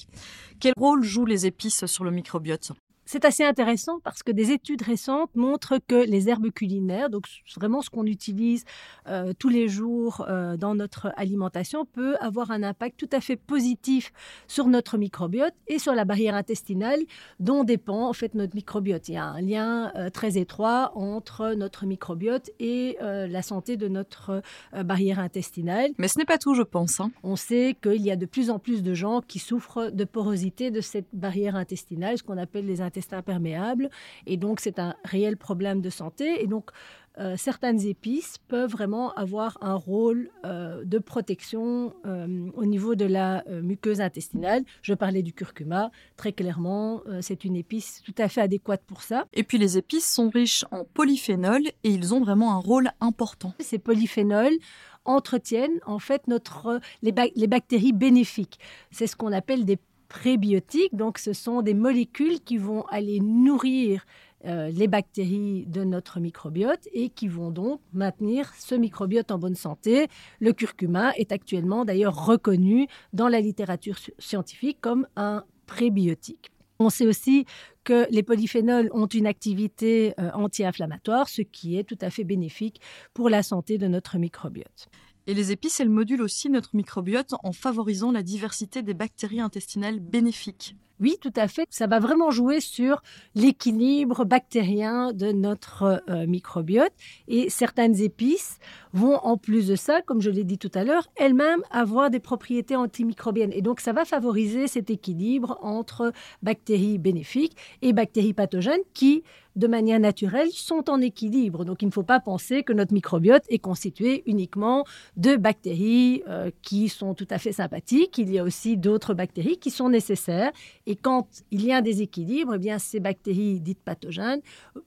Quel 0.59 0.73
rôle 0.77 1.03
jouent 1.03 1.25
les 1.25 1.45
épices 1.45 1.85
sur 1.85 2.03
le 2.03 2.11
microbiote? 2.11 2.71
C'est 3.11 3.25
assez 3.25 3.43
intéressant 3.43 3.99
parce 4.05 4.23
que 4.23 4.31
des 4.31 4.51
études 4.51 4.83
récentes 4.83 5.31
montrent 5.35 5.79
que 5.85 5.95
les 5.95 6.29
herbes 6.29 6.49
culinaires, 6.49 7.09
donc 7.09 7.25
vraiment 7.57 7.81
ce 7.81 7.89
qu'on 7.89 8.05
utilise 8.05 8.63
euh, 9.05 9.33
tous 9.37 9.49
les 9.49 9.67
jours 9.67 10.25
euh, 10.29 10.55
dans 10.55 10.75
notre 10.75 11.11
alimentation, 11.17 11.83
peut 11.83 12.15
avoir 12.21 12.51
un 12.51 12.63
impact 12.63 12.97
tout 12.97 13.09
à 13.11 13.19
fait 13.19 13.35
positif 13.35 14.13
sur 14.47 14.67
notre 14.67 14.97
microbiote 14.97 15.53
et 15.67 15.77
sur 15.77 15.93
la 15.93 16.05
barrière 16.05 16.35
intestinale 16.35 17.01
dont 17.41 17.65
dépend 17.65 18.07
en 18.07 18.13
fait 18.13 18.33
notre 18.33 18.55
microbiote. 18.55 19.09
Il 19.09 19.15
y 19.15 19.17
a 19.17 19.25
un 19.25 19.41
lien 19.41 19.91
euh, 19.97 20.09
très 20.09 20.37
étroit 20.37 20.93
entre 20.95 21.53
notre 21.55 21.85
microbiote 21.85 22.49
et 22.59 22.97
la 23.01 23.41
santé 23.41 23.77
de 23.77 23.87
notre 23.87 24.41
barrière 24.83 25.19
intestinale. 25.19 25.91
Mais 25.97 26.07
ce 26.07 26.17
n'est 26.17 26.25
pas 26.25 26.37
tout, 26.37 26.53
je 26.53 26.61
pense. 26.61 26.99
Hein. 26.99 27.11
On 27.23 27.35
sait 27.35 27.75
qu'il 27.81 28.01
y 28.01 28.11
a 28.11 28.15
de 28.15 28.25
plus 28.25 28.49
en 28.49 28.59
plus 28.59 28.83
de 28.83 28.93
gens 28.93 29.21
qui 29.21 29.39
souffrent 29.39 29.91
de 29.91 30.03
porosité 30.05 30.71
de 30.71 30.81
cette 30.81 31.07
barrière 31.13 31.55
intestinale, 31.55 32.17
ce 32.17 32.23
qu'on 32.23 32.37
appelle 32.37 32.65
les 32.65 32.79
intestins 32.81 33.00
imperméable. 33.13 33.89
Et 34.25 34.37
donc, 34.37 34.59
c'est 34.59 34.79
un 34.79 34.95
réel 35.03 35.37
problème 35.37 35.81
de 35.81 35.89
santé. 35.89 36.43
Et 36.43 36.47
donc, 36.47 36.71
euh, 37.19 37.35
certaines 37.37 37.85
épices 37.85 38.37
peuvent 38.47 38.71
vraiment 38.71 39.13
avoir 39.13 39.57
un 39.61 39.75
rôle 39.75 40.29
euh, 40.45 40.83
de 40.85 40.97
protection 40.97 41.93
euh, 42.05 42.49
au 42.55 42.65
niveau 42.65 42.95
de 42.95 43.05
la 43.05 43.43
muqueuse 43.61 43.99
intestinale. 43.99 44.63
Je 44.81 44.93
parlais 44.93 45.21
du 45.21 45.33
curcuma, 45.33 45.91
très 46.15 46.31
clairement, 46.31 47.01
c'est 47.21 47.43
une 47.43 47.55
épice 47.55 48.01
tout 48.03 48.15
à 48.17 48.29
fait 48.29 48.41
adéquate 48.41 48.81
pour 48.85 49.01
ça. 49.01 49.25
Et 49.33 49.43
puis 49.43 49.57
les 49.57 49.77
épices 49.77 50.09
sont 50.09 50.29
riches 50.29 50.65
en 50.71 50.83
polyphénols 50.85 51.67
et 51.83 51.89
ils 51.89 52.13
ont 52.13 52.21
vraiment 52.21 52.53
un 52.53 52.59
rôle 52.59 52.91
important. 53.01 53.53
Ces 53.59 53.79
polyphénols 53.79 54.57
entretiennent 55.05 55.79
en 55.85 55.99
fait 55.99 56.27
notre, 56.27 56.79
les, 57.01 57.13
les 57.35 57.47
bactéries 57.47 57.93
bénéfiques. 57.93 58.59
C'est 58.91 59.07
ce 59.07 59.15
qu'on 59.15 59.31
appelle 59.31 59.65
des 59.65 59.77
prébiotiques. 60.11 60.93
Donc, 60.93 61.17
ce 61.17 61.31
sont 61.31 61.61
des 61.61 61.73
molécules 61.73 62.41
qui 62.41 62.57
vont 62.57 62.83
aller 62.87 63.21
nourrir 63.21 64.05
euh, 64.43 64.69
les 64.69 64.89
bactéries 64.89 65.65
de 65.67 65.85
notre 65.85 66.19
microbiote 66.19 66.85
et 66.91 67.07
qui 67.09 67.29
vont 67.29 67.49
donc 67.49 67.79
maintenir 67.93 68.53
ce 68.55 68.75
microbiote 68.75 69.31
en 69.31 69.39
bonne 69.39 69.55
santé. 69.55 70.07
Le 70.41 70.51
curcuma 70.51 71.13
est 71.15 71.31
actuellement 71.31 71.85
d'ailleurs 71.85 72.25
reconnu 72.25 72.87
dans 73.13 73.29
la 73.29 73.39
littérature 73.39 73.97
scientifique 74.19 74.79
comme 74.81 75.07
un 75.15 75.45
prébiotique. 75.65 76.51
On 76.79 76.89
sait 76.89 77.07
aussi 77.07 77.45
que 77.85 78.05
les 78.09 78.23
polyphénols 78.23 78.89
ont 78.91 79.05
une 79.07 79.27
activité 79.27 80.13
euh, 80.19 80.29
anti-inflammatoire, 80.33 81.29
ce 81.29 81.41
qui 81.41 81.77
est 81.77 81.85
tout 81.85 81.97
à 82.01 82.09
fait 82.09 82.25
bénéfique 82.25 82.81
pour 83.13 83.29
la 83.29 83.43
santé 83.43 83.77
de 83.77 83.87
notre 83.87 84.17
microbiote. 84.17 84.89
Et 85.27 85.33
les 85.33 85.51
épices, 85.51 85.79
elles 85.79 85.89
modulent 85.89 86.21
aussi 86.21 86.49
notre 86.49 86.75
microbiote 86.75 87.35
en 87.43 87.51
favorisant 87.51 88.11
la 88.11 88.23
diversité 88.23 88.81
des 88.81 88.93
bactéries 88.93 89.39
intestinales 89.39 89.99
bénéfiques. 89.99 90.75
Oui, 91.01 91.17
tout 91.19 91.33
à 91.35 91.47
fait. 91.47 91.65
Ça 91.71 91.87
va 91.87 91.99
vraiment 91.99 92.29
jouer 92.29 92.59
sur 92.59 93.01
l'équilibre 93.33 94.23
bactérien 94.23 95.13
de 95.13 95.31
notre 95.31 96.03
euh, 96.07 96.27
microbiote. 96.27 96.93
Et 97.27 97.49
certaines 97.49 97.99
épices 97.99 98.59
vont, 98.93 99.15
en 99.15 99.35
plus 99.35 99.67
de 99.67 99.75
ça, 99.75 100.03
comme 100.03 100.21
je 100.21 100.29
l'ai 100.29 100.43
dit 100.43 100.59
tout 100.59 100.71
à 100.75 100.83
l'heure, 100.83 101.07
elles-mêmes 101.15 101.63
avoir 101.71 102.11
des 102.11 102.19
propriétés 102.19 102.75
antimicrobiennes. 102.75 103.51
Et 103.53 103.63
donc, 103.63 103.79
ça 103.79 103.93
va 103.93 104.05
favoriser 104.05 104.67
cet 104.67 104.91
équilibre 104.91 105.57
entre 105.63 106.13
bactéries 106.43 106.99
bénéfiques 106.99 107.57
et 107.81 107.93
bactéries 107.93 108.33
pathogènes 108.33 108.81
qui 108.93 109.23
de 109.55 109.67
manière 109.67 109.99
naturelle, 109.99 110.49
sont 110.51 110.89
en 110.89 111.01
équilibre. 111.01 111.65
Donc 111.65 111.81
il 111.81 111.87
ne 111.87 111.91
faut 111.91 112.03
pas 112.03 112.19
penser 112.19 112.63
que 112.63 112.73
notre 112.73 112.93
microbiote 112.93 113.43
est 113.49 113.59
constitué 113.59 114.23
uniquement 114.25 114.85
de 115.17 115.35
bactéries 115.35 116.23
euh, 116.27 116.51
qui 116.61 116.89
sont 116.89 117.13
tout 117.13 117.27
à 117.29 117.37
fait 117.37 117.51
sympathiques. 117.51 118.17
Il 118.17 118.31
y 118.31 118.39
a 118.39 118.43
aussi 118.43 118.77
d'autres 118.77 119.13
bactéries 119.13 119.57
qui 119.57 119.71
sont 119.71 119.89
nécessaires. 119.89 120.51
Quand 120.95 121.27
il 121.51 121.65
y 121.65 121.71
a 121.71 121.77
un 121.77 121.81
déséquilibre, 121.81 122.55
eh 122.55 122.59
bien, 122.59 122.79
ces 122.79 122.99
bactéries 122.99 123.59
dites 123.59 123.81
pathogènes 123.83 124.41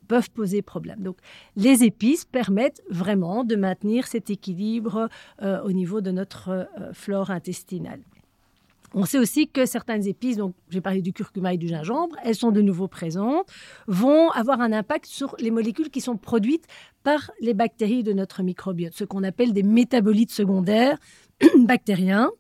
peuvent 0.08 0.30
poser 0.30 0.62
problème. 0.62 1.00
Donc 1.00 1.16
les 1.56 1.84
épices 1.84 2.24
permettent 2.24 2.82
vraiment 2.90 3.44
de 3.44 3.56
maintenir 3.56 4.06
cet 4.06 4.30
équilibre 4.30 5.08
euh, 5.42 5.62
au 5.62 5.72
niveau 5.72 6.00
de 6.00 6.10
notre 6.10 6.48
euh, 6.50 6.92
flore 6.92 7.30
intestinale. 7.30 8.00
On 8.96 9.04
sait 9.06 9.18
aussi 9.18 9.48
que 9.48 9.66
certaines 9.66 10.06
épices, 10.06 10.36
donc 10.36 10.54
j'ai 10.70 10.80
parlé 10.80 11.02
du 11.02 11.12
curcuma 11.12 11.52
et 11.52 11.58
du 11.58 11.66
gingembre, 11.66 12.14
elles 12.22 12.36
sont 12.36 12.52
de 12.52 12.60
nouveau 12.60 12.86
présentes, 12.86 13.48
vont 13.88 14.30
avoir 14.30 14.60
un 14.60 14.72
impact 14.72 15.06
sur 15.06 15.34
les 15.40 15.50
molécules 15.50 15.90
qui 15.90 16.00
sont 16.00 16.16
produites 16.16 16.66
par 17.02 17.32
les 17.40 17.54
bactéries 17.54 18.04
de 18.04 18.12
notre 18.12 18.44
microbiote, 18.44 18.94
ce 18.94 19.02
qu'on 19.02 19.24
appelle 19.24 19.52
des 19.52 19.64
métabolites 19.64 20.30
secondaires 20.30 20.96
bactériens. 21.58 22.30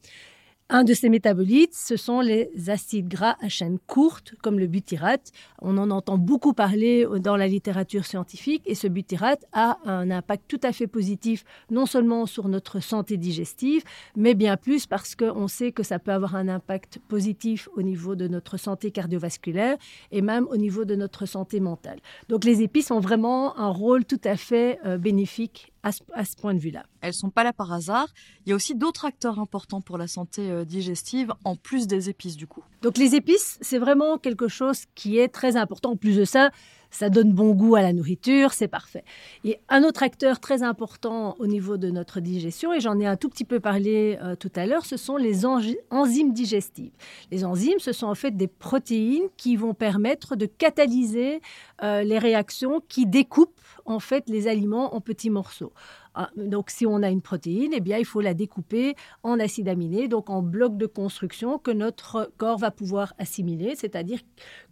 Un 0.70 0.82
de 0.82 0.94
ces 0.94 1.10
métabolites, 1.10 1.74
ce 1.74 1.98
sont 1.98 2.22
les 2.22 2.50
acides 2.68 3.06
gras 3.06 3.36
à 3.42 3.50
chaîne 3.50 3.78
courte, 3.86 4.34
comme 4.42 4.58
le 4.58 4.66
butyrate. 4.66 5.30
On 5.60 5.76
en 5.76 5.90
entend 5.90 6.16
beaucoup 6.16 6.54
parler 6.54 7.06
dans 7.20 7.36
la 7.36 7.46
littérature 7.46 8.06
scientifique 8.06 8.62
et 8.64 8.74
ce 8.74 8.88
butyrate 8.88 9.44
a 9.52 9.76
un 9.84 10.10
impact 10.10 10.44
tout 10.48 10.60
à 10.62 10.72
fait 10.72 10.86
positif, 10.86 11.44
non 11.70 11.84
seulement 11.84 12.24
sur 12.24 12.48
notre 12.48 12.80
santé 12.80 13.18
digestive, 13.18 13.82
mais 14.16 14.32
bien 14.32 14.56
plus 14.56 14.86
parce 14.86 15.14
qu'on 15.14 15.48
sait 15.48 15.70
que 15.70 15.82
ça 15.82 15.98
peut 15.98 16.12
avoir 16.12 16.34
un 16.34 16.48
impact 16.48 16.98
positif 17.08 17.68
au 17.76 17.82
niveau 17.82 18.14
de 18.14 18.26
notre 18.26 18.56
santé 18.56 18.90
cardiovasculaire 18.90 19.76
et 20.12 20.22
même 20.22 20.46
au 20.48 20.56
niveau 20.56 20.86
de 20.86 20.94
notre 20.94 21.26
santé 21.26 21.60
mentale. 21.60 22.00
Donc 22.30 22.44
les 22.44 22.62
épices 22.62 22.90
ont 22.90 23.00
vraiment 23.00 23.54
un 23.58 23.68
rôle 23.68 24.06
tout 24.06 24.20
à 24.24 24.38
fait 24.38 24.78
euh, 24.86 24.96
bénéfique 24.96 25.73
à 25.84 25.92
ce, 25.92 26.36
point 26.36 26.54
de 26.54 26.58
vue-là. 26.58 26.84
Elles 27.02 27.12
sont 27.12 27.30
pas 27.30 27.44
là 27.44 27.52
par 27.52 27.72
hasard. 27.72 28.08
Il 28.44 28.50
y 28.50 28.52
a 28.52 28.56
aussi 28.56 28.74
d'autres 28.74 29.04
acteurs 29.04 29.38
importants 29.38 29.82
pour 29.82 29.98
la 29.98 30.08
santé 30.08 30.50
euh, 30.50 30.64
digestive, 30.64 31.32
en 31.44 31.56
plus 31.56 31.86
des 31.86 32.08
épices 32.08 32.36
du 32.36 32.46
coup. 32.46 32.64
Donc 32.82 32.96
les 32.96 33.14
épices, 33.14 33.58
c'est 33.60 33.78
vraiment 33.78 34.18
quelque 34.18 34.48
chose 34.48 34.84
qui 34.94 35.18
est 35.18 35.28
très 35.28 35.56
important. 35.56 35.92
En 35.92 35.96
plus 35.96 36.16
de 36.16 36.24
ça, 36.24 36.50
ça 36.94 37.10
donne 37.10 37.32
bon 37.32 37.54
goût 37.54 37.74
à 37.74 37.82
la 37.82 37.92
nourriture, 37.92 38.52
c'est 38.52 38.68
parfait. 38.68 39.04
Et 39.44 39.58
un 39.68 39.82
autre 39.82 40.04
acteur 40.04 40.38
très 40.38 40.62
important 40.62 41.34
au 41.40 41.46
niveau 41.48 41.76
de 41.76 41.90
notre 41.90 42.20
digestion, 42.20 42.72
et 42.72 42.78
j'en 42.78 43.00
ai 43.00 43.06
un 43.06 43.16
tout 43.16 43.28
petit 43.28 43.44
peu 43.44 43.58
parlé 43.58 44.16
euh, 44.22 44.36
tout 44.36 44.52
à 44.54 44.64
l'heure, 44.64 44.86
ce 44.86 44.96
sont 44.96 45.16
les 45.16 45.44
enzymes 45.44 46.32
digestives. 46.32 46.92
Les 47.32 47.44
enzymes, 47.44 47.80
ce 47.80 47.92
sont 47.92 48.06
en 48.06 48.14
fait 48.14 48.36
des 48.36 48.46
protéines 48.46 49.28
qui 49.36 49.56
vont 49.56 49.74
permettre 49.74 50.36
de 50.36 50.46
catalyser 50.46 51.40
euh, 51.82 52.02
les 52.04 52.18
réactions 52.18 52.80
qui 52.88 53.06
découpent 53.06 53.50
en 53.86 53.98
fait 53.98 54.24
les 54.28 54.46
aliments 54.46 54.94
en 54.94 55.00
petits 55.00 55.30
morceaux. 55.30 55.72
Ah, 56.14 56.30
donc, 56.36 56.70
si 56.70 56.86
on 56.86 57.02
a 57.02 57.10
une 57.10 57.22
protéine, 57.22 57.72
eh 57.74 57.80
bien, 57.80 57.98
il 57.98 58.04
faut 58.04 58.20
la 58.20 58.34
découper 58.34 58.94
en 59.22 59.40
acides 59.40 59.68
aminés, 59.68 60.06
donc 60.08 60.30
en 60.30 60.42
blocs 60.42 60.76
de 60.76 60.86
construction 60.86 61.58
que 61.58 61.70
notre 61.70 62.30
corps 62.36 62.58
va 62.58 62.70
pouvoir 62.70 63.14
assimiler, 63.18 63.74
c'est-à-dire 63.74 64.20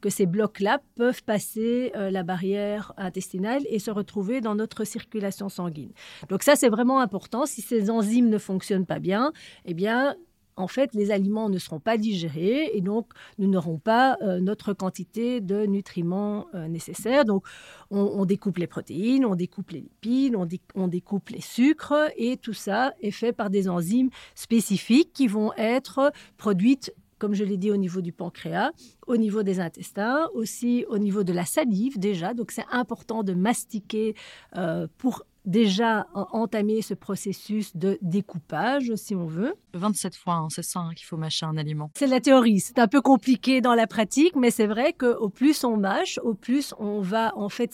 que 0.00 0.08
ces 0.08 0.26
blocs-là 0.26 0.80
peuvent 0.94 1.22
passer 1.25 1.92
euh, 1.96 2.11
la 2.11 2.22
barrière 2.22 2.92
intestinale 2.96 3.62
et 3.68 3.78
se 3.78 3.90
retrouver 3.90 4.40
dans 4.40 4.54
notre 4.54 4.84
circulation 4.84 5.49
sanguine. 5.49 5.92
Donc 6.28 6.42
ça, 6.42 6.54
c'est 6.54 6.68
vraiment 6.68 7.00
important. 7.00 7.46
Si 7.46 7.61
ces 7.61 7.90
enzymes 7.90 8.28
ne 8.28 8.38
fonctionnent 8.38 8.87
pas 8.87 9.00
bien, 9.00 9.32
eh 9.64 9.75
bien, 9.75 10.14
en 10.56 10.68
fait, 10.68 10.94
les 10.94 11.11
aliments 11.11 11.49
ne 11.49 11.59
seront 11.59 11.80
pas 11.80 11.97
digérés 11.97 12.71
et 12.75 12.80
donc 12.80 13.06
nous 13.38 13.49
n'aurons 13.49 13.78
pas 13.78 14.18
euh, 14.23 14.40
notre 14.40 14.73
quantité 14.75 15.40
de 15.40 15.64
nutriments 15.64 16.47
euh, 16.54 16.68
nécessaires. 16.68 17.25
Donc, 17.25 17.44
on, 17.90 18.25
découpe 18.25 18.59
les 18.59 18.66
protéines, 18.66 19.25
on 19.25 19.35
découpe 19.35 19.71
les 19.71 19.80
lipides, 19.80 20.35
on, 20.75 20.88
découpe 20.88 21.28
les 21.28 21.40
sucres 21.40 22.11
et 22.16 22.37
tout 22.37 22.54
ça 22.54 22.94
est 23.00 23.11
fait 23.11 23.32
par 23.32 23.50
des 23.50 23.68
enzymes 23.68 24.09
spécifiques 24.35 25.12
qui 25.12 25.26
vont 25.26 25.52
être 25.54 26.12
produites 26.37 26.94
comme 27.18 27.35
je 27.35 27.44
l'ai 27.44 27.56
dit, 27.56 27.71
au 27.71 27.76
niveau 27.76 28.00
du 28.00 28.11
pancréas, 28.11 28.73
au 29.06 29.16
niveau 29.16 29.44
des 29.44 29.61
intestins, 29.61 30.26
aussi 30.35 30.85
au 30.88 30.99
niveau 30.99 31.23
de 31.23 31.32
la 31.32 31.44
salive 31.44 32.00
déjà. 32.00 32.35
Donc 32.35 32.50
c'est 32.50 32.64
important 32.73 33.23
de 33.23 33.32
mastiquer 33.32 34.16
euh, 34.56 34.88
pour 34.99 35.23
déjà 35.44 36.06
entamer 36.14 36.82
ce 36.82 36.94
processus 36.94 37.76
de 37.76 37.99
découpage, 38.02 38.94
si 38.96 39.14
on 39.14 39.26
veut. 39.26 39.54
27 39.75 40.14
fois, 40.14 40.34
hein, 40.34 40.49
c'est 40.50 40.64
ça 40.64 40.80
hein, 40.80 40.90
qu'il 40.94 41.06
faut 41.06 41.16
mâcher 41.16 41.46
un 41.46 41.56
aliment. 41.56 41.90
C'est 41.96 42.06
la 42.06 42.20
théorie, 42.20 42.61
c'est 42.61 42.78
un 42.78 42.88
peu 42.88 43.00
compliqué 43.00 43.61
dans 43.61 43.75
la 43.75 43.87
pratique, 43.87 44.37
mais 44.37 44.50
c'est 44.50 44.66
vrai 44.66 44.92
qu'au 44.92 45.28
plus 45.28 45.64
on 45.64 45.76
mâche, 45.76 46.18
au 46.22 46.34
plus 46.34 46.75
on 46.78 47.00
va 47.00 47.32
en 47.37 47.49
fait 47.49 47.72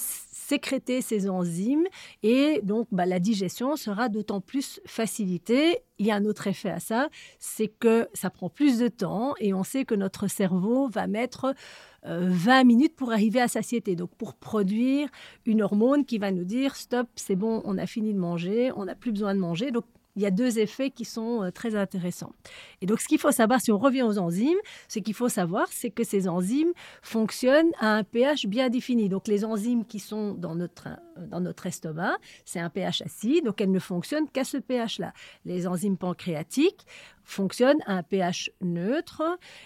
sécréter 0.49 1.03
ces 1.03 1.29
enzymes 1.29 1.87
et 2.23 2.61
donc 2.63 2.89
bah, 2.91 3.05
la 3.05 3.21
digestion 3.21 3.77
sera 3.77 4.09
d'autant 4.09 4.41
plus 4.41 4.81
facilitée. 4.87 5.79
Il 5.99 6.07
y 6.07 6.11
a 6.11 6.15
un 6.15 6.25
autre 6.25 6.47
effet 6.47 6.71
à 6.71 6.81
ça, 6.81 7.09
c'est 7.39 7.69
que 7.69 8.09
ça 8.15 8.31
prend 8.31 8.49
plus 8.49 8.79
de 8.79 8.89
temps 8.89 9.35
et 9.41 9.53
on 9.53 9.63
sait 9.63 9.85
que 9.85 9.95
notre 9.95 10.27
cerveau 10.27 10.89
va 10.89 11.07
mettre 11.07 11.55
20 12.05 12.61
euh, 12.61 12.65
minutes 12.65 12.97
pour 12.97 13.13
arriver 13.13 13.41
à 13.41 13.49
satiété, 13.49 13.95
donc 13.95 14.11
pour 14.17 14.35
produire 14.35 15.09
une 15.45 15.61
hormone 15.61 16.07
qui 16.07 16.17
va 16.19 16.31
nous 16.31 16.45
dire 16.45 16.77
stop, 16.77 17.09
c'est 17.17 17.37
bon, 17.37 17.61
on 17.65 17.77
a 17.77 17.87
fini 17.87 18.15
de 18.15 18.19
manger, 18.19 18.73
on 18.75 18.87
n'a 18.87 18.95
plus 18.95 19.13
besoin 19.13 19.35
de 19.35 19.41
manger. 19.41 19.71
Il 20.19 20.23
y 20.23 20.27
a 20.27 20.33
deux 20.33 20.59
effets 20.59 20.91
qui 20.91 21.05
sont 21.05 21.45
euh, 21.45 21.51
très 21.53 21.77
intéressants. 21.77 22.33
Et 22.83 22.87
donc, 22.87 23.01
ce 23.01 23.07
qu'il 23.07 23.21
faut 23.21 23.31
savoir, 23.31 23.61
si 23.61 23.71
on 23.71 23.79
revient 23.79 24.03
aux 24.03 24.19
enzymes, 24.19 24.59
ce 24.89 24.99
qu'il 24.99 25.15
faut 25.15 25.29
savoir, 25.29 25.69
c'est 25.71 25.91
que 25.91 26.03
ces 26.03 26.29
enzymes 26.29 26.73
fonctionnent 27.03 27.71
à 27.79 27.95
un 27.95 28.03
pH 28.03 28.47
bien 28.47 28.69
défini. 28.69 29.09
Donc, 29.09 29.29
les 29.29 29.45
enzymes 29.45 29.85
qui 29.85 30.01
sont 30.01 30.35
dans 30.35 30.57
notre, 30.57 30.89
euh, 30.89 31.27
dans 31.29 31.41
notre 31.41 31.67
estomac, 31.67 32.17
c'est 32.45 32.59
un 32.59 32.69
pH 32.69 33.03
acide, 33.03 33.45
donc 33.45 33.61
elles 33.61 33.71
ne 33.71 33.79
fonctionnent 33.79 34.29
qu'à 34.29 34.43
ce 34.43 34.57
pH-là. 34.57 35.13
Les 35.45 35.69
enzymes 35.69 35.97
pancréatiques 35.97 36.85
fonctionnent 37.23 37.81
à 37.87 37.95
un 37.99 38.03
pH 38.03 38.51
neutre. 38.61 39.23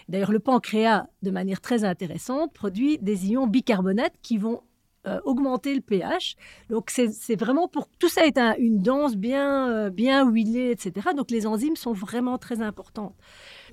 D'ailleurs, 0.07 0.31
le 0.31 0.39
pancréas, 0.39 1.07
de 1.23 1.31
manière 1.31 1.61
très 1.61 1.83
intéressante, 1.83 2.53
produit 2.53 2.99
des 2.99 3.31
ions 3.31 3.47
bicarbonate 3.47 4.13
qui 4.21 4.37
vont 4.37 4.61
euh, 5.05 5.19
augmenter 5.25 5.75
le 5.75 5.81
pH. 5.81 6.35
Donc 6.69 6.89
c'est 6.89 7.35
vraiment 7.35 7.67
pour 7.67 7.89
tout 7.99 8.07
ça 8.07 8.25
est 8.25 8.37
une 8.57 8.81
danse 8.81 9.17
bien 9.17 9.69
euh, 9.69 9.89
bien 9.89 10.25
huilée, 10.29 10.71
etc. 10.71 11.09
Donc 11.15 11.29
les 11.29 11.45
enzymes 11.45 11.75
sont 11.75 11.91
vraiment 11.91 12.37
très 12.37 12.61
importantes. 12.61 13.13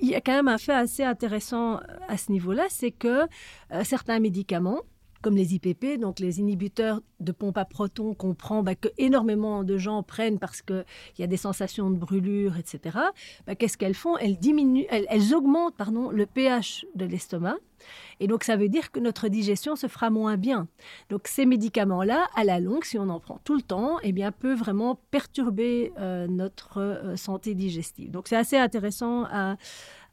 Il 0.00 0.08
y 0.08 0.16
a 0.16 0.20
quand 0.20 0.32
même 0.32 0.48
un 0.48 0.58
fait 0.58 0.72
assez 0.72 1.04
intéressant 1.04 1.76
euh, 1.76 1.80
à 2.08 2.16
ce 2.16 2.32
niveau-là, 2.32 2.64
c'est 2.68 2.90
que 2.90 3.28
certains 3.84 4.18
médicaments 4.18 4.80
comme 5.22 5.36
les 5.36 5.54
IPP, 5.54 5.98
donc 6.00 6.18
les 6.18 6.40
inhibiteurs 6.40 7.00
de 7.20 7.32
pompe 7.32 7.58
à 7.58 7.64
protons 7.64 8.14
qu'on 8.14 8.34
prend, 8.34 8.62
bah, 8.62 8.74
que 8.74 8.88
énormément 8.98 9.64
de 9.64 9.76
gens 9.76 10.02
prennent 10.02 10.38
parce 10.38 10.62
qu'il 10.62 10.84
y 11.18 11.22
a 11.22 11.26
des 11.26 11.36
sensations 11.36 11.90
de 11.90 11.96
brûlure, 11.96 12.56
etc. 12.56 12.98
Bah, 13.46 13.54
qu'est-ce 13.54 13.76
qu'elles 13.76 13.94
font? 13.94 14.16
Elles, 14.16 14.38
diminuent, 14.38 14.86
elles, 14.88 15.34
augmentent 15.34 15.76
pardon, 15.76 16.10
le 16.10 16.26
pH 16.26 16.86
de 16.94 17.04
l'estomac. 17.04 17.56
Et 18.18 18.26
donc, 18.26 18.44
ça 18.44 18.56
veut 18.56 18.68
dire 18.68 18.90
que 18.90 19.00
notre 19.00 19.28
digestion 19.28 19.76
se 19.76 19.86
fera 19.86 20.10
moins 20.10 20.36
bien. 20.36 20.68
Donc, 21.08 21.28
ces 21.28 21.46
médicaments-là, 21.46 22.28
à 22.34 22.44
la 22.44 22.60
longue, 22.60 22.84
si 22.84 22.98
on 22.98 23.08
en 23.08 23.20
prend 23.20 23.40
tout 23.44 23.54
le 23.54 23.62
temps, 23.62 23.98
eh 24.02 24.12
bien, 24.12 24.32
peuvent 24.32 24.58
vraiment 24.58 25.00
perturber 25.10 25.92
euh, 25.98 26.26
notre 26.26 26.80
euh, 26.80 27.16
santé 27.16 27.54
digestive. 27.54 28.10
Donc, 28.10 28.28
c'est 28.28 28.36
assez 28.36 28.58
intéressant 28.58 29.24
à, 29.30 29.56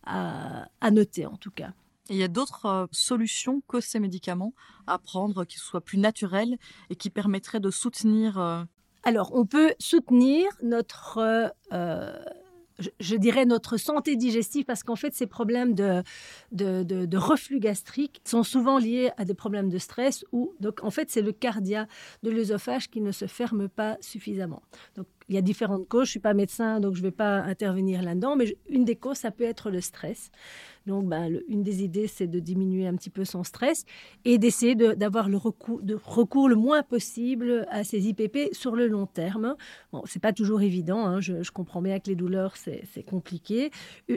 à 0.05 0.91
noter, 0.91 1.25
en 1.25 1.35
tout 1.35 1.51
cas 1.51 1.71
il 2.09 2.17
y 2.17 2.23
a 2.23 2.27
d'autres 2.27 2.65
euh, 2.65 2.85
solutions 2.91 3.61
que 3.67 3.79
ces 3.79 3.99
médicaments 3.99 4.53
à 4.85 4.97
prendre 4.97 5.45
qui 5.45 5.57
soient 5.57 5.81
plus 5.81 5.97
naturels 5.97 6.57
et 6.89 6.95
qui 6.95 7.09
permettraient 7.09 7.59
de 7.59 7.69
soutenir. 7.69 8.39
Euh, 8.39 8.63
Alors, 9.03 9.31
on 9.33 9.45
peut 9.45 9.73
soutenir 9.79 10.47
notre 10.61 11.53
euh, 11.73 12.23
je, 12.99 13.15
dirais, 13.15 13.45
notre 13.45 13.77
santé 13.77 14.15
digestive, 14.15 14.65
parce 14.65 14.83
qu'en 14.83 14.95
fait, 14.95 15.13
ces 15.13 15.27
problèmes 15.27 15.73
de, 15.73 16.03
de, 16.51 17.17
reflux 17.17 17.59
gastrique 17.59 18.21
sont 18.23 18.43
souvent 18.43 18.77
liés 18.77 19.11
à 19.17 19.25
des 19.25 19.33
problèmes 19.33 19.69
de 19.69 19.77
stress, 19.77 20.25
ou 20.31 20.53
donc 20.59 20.83
en 20.83 20.91
fait, 20.91 21.09
c'est 21.09 21.21
le 21.21 21.31
cardia 21.31 21.87
de 22.23 22.29
l'œsophage 22.29 22.89
qui 22.89 23.01
ne 23.01 23.11
se 23.11 23.25
ferme 23.25 23.67
pas 23.67 23.97
suffisamment. 24.01 24.61
Donc, 24.95 25.07
il 25.29 25.35
y 25.35 25.37
a 25.37 25.41
différentes 25.41 25.87
causes. 25.87 26.05
Je 26.05 26.11
suis 26.11 26.19
pas 26.19 26.33
médecin, 26.33 26.79
donc 26.79 26.95
je 26.95 27.01
ne 27.01 27.07
vais 27.07 27.11
pas 27.11 27.39
intervenir 27.39 28.01
là-dedans, 28.01 28.35
mais 28.35 28.57
une 28.69 28.85
des 28.85 28.95
causes, 28.95 29.17
ça 29.17 29.31
peut 29.31 29.43
être 29.43 29.69
le 29.69 29.81
stress. 29.81 30.31
Donc, 30.87 31.05
ben, 31.05 31.39
une 31.49 31.63
des 31.63 31.83
idées, 31.83 32.07
c'est 32.07 32.27
de 32.27 32.39
diminuer 32.39 32.87
un 32.87 32.95
petit 32.95 33.09
peu 33.09 33.25
son 33.25 33.43
stress 33.43 33.83
et 34.23 34.37
d'essayer 34.37 34.73
d'avoir 34.73 35.27
le 35.27 35.35
recours, 35.37 36.49
le 36.49 36.55
moins 36.55 36.81
possible 36.81 37.67
à 37.69 37.83
ces 37.83 38.07
IPP 38.07 38.53
sur 38.53 38.73
le 38.73 38.87
long 38.87 39.05
terme. 39.05 39.55
Bon, 39.91 40.01
c'est 40.05 40.21
pas 40.21 40.31
toujours 40.31 40.61
évident. 40.61 41.05
Hein, 41.05 41.19
je, 41.19 41.51
comprends 41.51 41.81
bien 41.81 41.99
que 41.99 42.07
les 42.07 42.15
douleurs, 42.15 42.55
c'est 42.55 43.03
compliqué. 43.05 43.69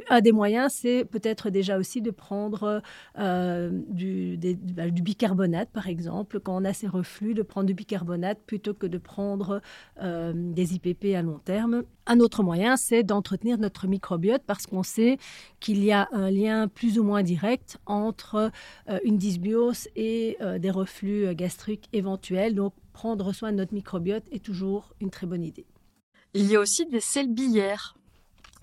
Un 0.09 0.21
des 0.21 0.31
moyens, 0.31 0.73
c'est 0.73 1.05
peut-être 1.05 1.51
déjà 1.51 1.77
aussi 1.77 2.03
de 2.03 2.13
prendre 2.13 2.83
euh, 3.19 3.71
du, 3.89 4.39
ben, 4.39 4.93
du, 4.93 5.03
bicarbonate, 5.03 5.71
par 5.71 5.89
exemple, 5.89 6.39
quand 6.39 6.57
on 6.57 6.65
a 6.65 6.73
ces 6.73 6.87
reflux, 6.87 7.35
de 7.35 7.43
prendre 7.43 7.67
du 7.67 7.75
bicarbonate 7.75 8.39
plutôt 8.47 8.75
que 8.75 8.87
de 8.87 8.99
prendre 8.99 9.61
euh, 10.01 10.33
des 10.35 10.75
IPP 10.75 11.17
à 11.17 11.23
long 11.23 11.41
terme. 11.45 11.83
Un 12.13 12.19
autre 12.19 12.43
moyen, 12.43 12.77
c'est 12.77 13.05
d'entretenir 13.05 13.57
notre 13.57 13.87
microbiote 13.87 14.43
parce 14.45 14.67
qu'on 14.67 14.83
sait 14.83 15.17
qu'il 15.61 15.85
y 15.85 15.93
a 15.93 16.09
un 16.11 16.29
lien 16.29 16.67
plus 16.67 16.99
ou 16.99 17.05
moins 17.05 17.23
direct 17.23 17.79
entre 17.87 18.51
euh, 18.89 18.99
une 19.05 19.17
dysbiose 19.17 19.87
et 19.95 20.37
euh, 20.41 20.59
des 20.59 20.73
reflux 20.73 21.33
gastriques 21.37 21.89
éventuels. 21.93 22.57
Donc, 22.57 22.75
prendre 22.93 23.33
soin 23.33 23.53
de 23.53 23.59
notre 23.59 23.75
microbiote 23.75 24.25
est 24.33 24.45
toujours 24.45 24.93
une 25.01 25.11
très 25.11 25.29
bonne 25.29 25.45
idée. 25.45 25.67
Il 26.35 26.51
y 26.51 26.57
a 26.57 26.61
aussi 26.61 26.85
des 26.85 26.99
sels 26.99 27.33
biliaires. 27.33 27.95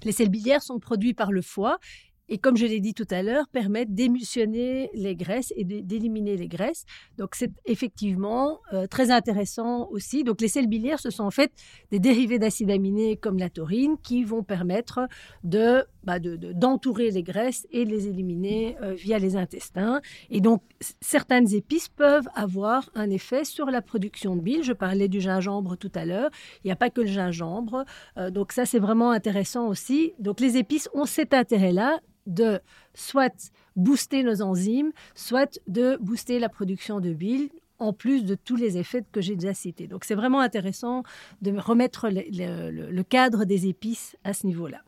Les 0.03 0.11
sels 0.11 0.27
biliaires 0.27 0.61
sont 0.61 0.79
produits 0.79 1.13
par 1.13 1.31
le 1.31 1.41
foie 1.41 1.79
et 2.29 2.37
comme 2.37 2.57
je 2.57 2.65
l'ai 2.65 2.79
dit 2.79 2.93
tout 2.93 3.07
à 3.09 3.23
l'heure, 3.23 3.47
permettent 3.47 3.93
d'émulsionner 3.93 4.89
les 4.93 5.15
graisses 5.15 5.53
et 5.55 5.63
d'éliminer 5.63 6.37
les 6.37 6.47
graisses. 6.47 6.85
Donc 7.17 7.35
c'est 7.35 7.51
effectivement 7.65 8.59
euh, 8.73 8.87
très 8.87 9.11
intéressant 9.11 9.87
aussi. 9.91 10.23
Donc 10.23 10.41
les 10.41 10.47
sels 10.47 10.67
biliaires, 10.67 10.99
ce 10.99 11.09
sont 11.09 11.23
en 11.23 11.31
fait 11.31 11.51
des 11.91 11.99
dérivés 11.99 12.39
d'acides 12.39 12.71
aminés 12.71 13.17
comme 13.17 13.37
la 13.37 13.49
taurine 13.49 13.97
qui 14.03 14.23
vont 14.23 14.43
permettre 14.43 15.07
de 15.43 15.85
bah, 16.07 16.19
d'entourer 16.19 17.11
les 17.11 17.21
graisses 17.21 17.67
et 17.69 17.83
de 17.83 17.89
les 17.89 18.07
éliminer 18.07 18.77
euh, 18.81 18.93
via 18.93 19.19
les 19.19 19.35
intestins. 19.35 19.99
Et 20.29 20.39
donc 20.39 20.61
certaines 21.01 21.53
épices 21.53 21.89
peuvent 21.89 22.29
avoir 22.33 22.89
un 22.95 23.09
effet 23.09 23.43
sur 23.43 23.65
la 23.65 23.81
production 23.81 24.37
de 24.37 24.41
bile. 24.41 24.63
Je 24.63 24.71
parlais 24.71 25.09
du 25.09 25.19
gingembre 25.19 25.75
tout 25.75 25.91
à 25.95 26.05
l'heure. 26.05 26.29
Il 26.63 26.67
n'y 26.67 26.71
a 26.71 26.77
pas 26.77 26.89
que 26.89 27.01
le 27.01 27.07
gingembre. 27.07 27.83
Euh, 28.17 28.29
donc 28.29 28.53
ça 28.53 28.65
c'est 28.65 28.79
vraiment 28.79 29.11
intéressant 29.11 29.67
aussi. 29.67 30.13
Donc 30.17 30.39
les 30.39 30.55
épices 30.55 30.87
ont 30.93 31.05
cet 31.05 31.33
intérêt-là 31.33 31.99
de 32.25 32.61
soit 32.93 33.51
booster 33.75 34.23
nos 34.23 34.41
enzymes, 34.41 34.93
soit 35.13 35.59
de 35.67 35.97
booster 35.99 36.39
la 36.39 36.47
production 36.47 37.01
de 37.01 37.11
bile 37.11 37.49
en 37.79 37.91
plus 37.91 38.23
de 38.23 38.35
tous 38.35 38.55
les 38.55 38.77
effets 38.77 39.03
que 39.11 39.19
j'ai 39.19 39.35
déjà 39.35 39.53
cités. 39.53 39.87
Donc 39.87 40.05
c'est 40.05 40.15
vraiment 40.15 40.39
intéressant 40.39 41.03
de 41.41 41.51
remettre 41.59 42.07
le, 42.09 43.01
cadre 43.03 43.43
des 43.43 43.67
épices 43.67 44.15
à 44.23 44.31
ce 44.31 44.47
niveau-là. 44.47 44.79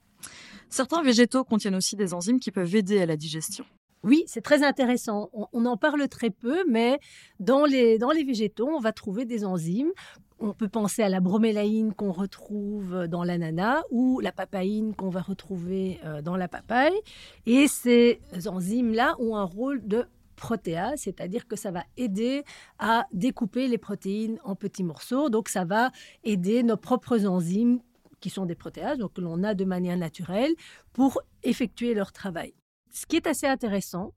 Certains 0.70 1.02
végétaux 1.04 1.44
contiennent 1.44 1.76
aussi 1.76 1.96
des 1.96 2.14
enzymes 2.14 2.40
qui 2.40 2.52
peuvent 2.52 2.76
aider 2.76 3.02
à 3.02 3.06
la 3.06 3.18
digestion. 3.18 3.66
Oui, 4.04 4.24
c'est 4.28 4.42
très 4.42 4.64
intéressant. 4.64 5.30
On, 5.52 5.66
en 5.66 5.76
parle 5.76 6.08
très 6.08 6.30
peu, 6.30 6.64
mais 6.70 7.00
dans 7.40 7.66
les, 7.66 7.98
dans 7.98 8.12
les 8.12 8.24
végétaux, 8.24 8.70
on 8.70 8.80
va 8.80 8.94
trouver 8.94 9.26
des 9.26 9.44
enzymes 9.44 9.92
on 10.40 10.54
peut 10.54 10.70
penser 10.70 11.04
à 11.04 11.10
la 11.10 11.20
bromélaïne 11.20 11.94
qu'on 11.94 12.12
retrouve 12.12 13.08
dans 13.08 13.24
l'ananas 13.24 13.82
ou 13.92 14.20
la 14.20 14.32
papaïne 14.32 14.96
qu'on 14.96 15.10
va 15.10 15.22
retrouver 15.22 16.00
euh, 16.06 16.22
dans 16.22 16.38
la 16.38 16.48
papaye. 16.48 16.98
Et 17.46 17.68
ces 17.68 18.22
enzymes-là 18.46 19.16
ont 19.20 19.36
un 19.36 19.44
rôle 19.44 19.86
de 19.86 20.06
protéase, 20.36 21.02
c'est-à-dire 21.02 21.48
que 21.48 21.58
ça 21.58 21.72
va 21.72 21.84
aider 21.98 22.44
à 22.80 23.06
découper 23.12 23.68
les 23.68 23.78
protéines 23.78 24.40
en 24.46 24.56
petits 24.56 24.84
morceaux. 24.84 25.30
Donc 25.30 25.50
ça 25.50 25.66
va 25.66 25.92
aider 26.24 26.64
nos 26.64 26.78
propres 26.78 27.26
enzymes 27.26 27.82
qui 28.20 28.30
sont 28.30 28.46
des 28.46 28.56
protéases, 28.56 28.98
donc 28.98 29.14
que 29.14 29.22
l'on 29.22 29.44
a 29.44 29.54
de 29.54 29.66
manière 29.66 29.98
naturelle, 29.98 30.54
pour 30.94 31.22
effectuer 31.44 31.94
leur 31.94 32.12
travail 32.12 32.54
ce 32.92 33.06
qui 33.06 33.16
est 33.16 33.28
assez 33.28 33.48
intéressant 33.48 34.14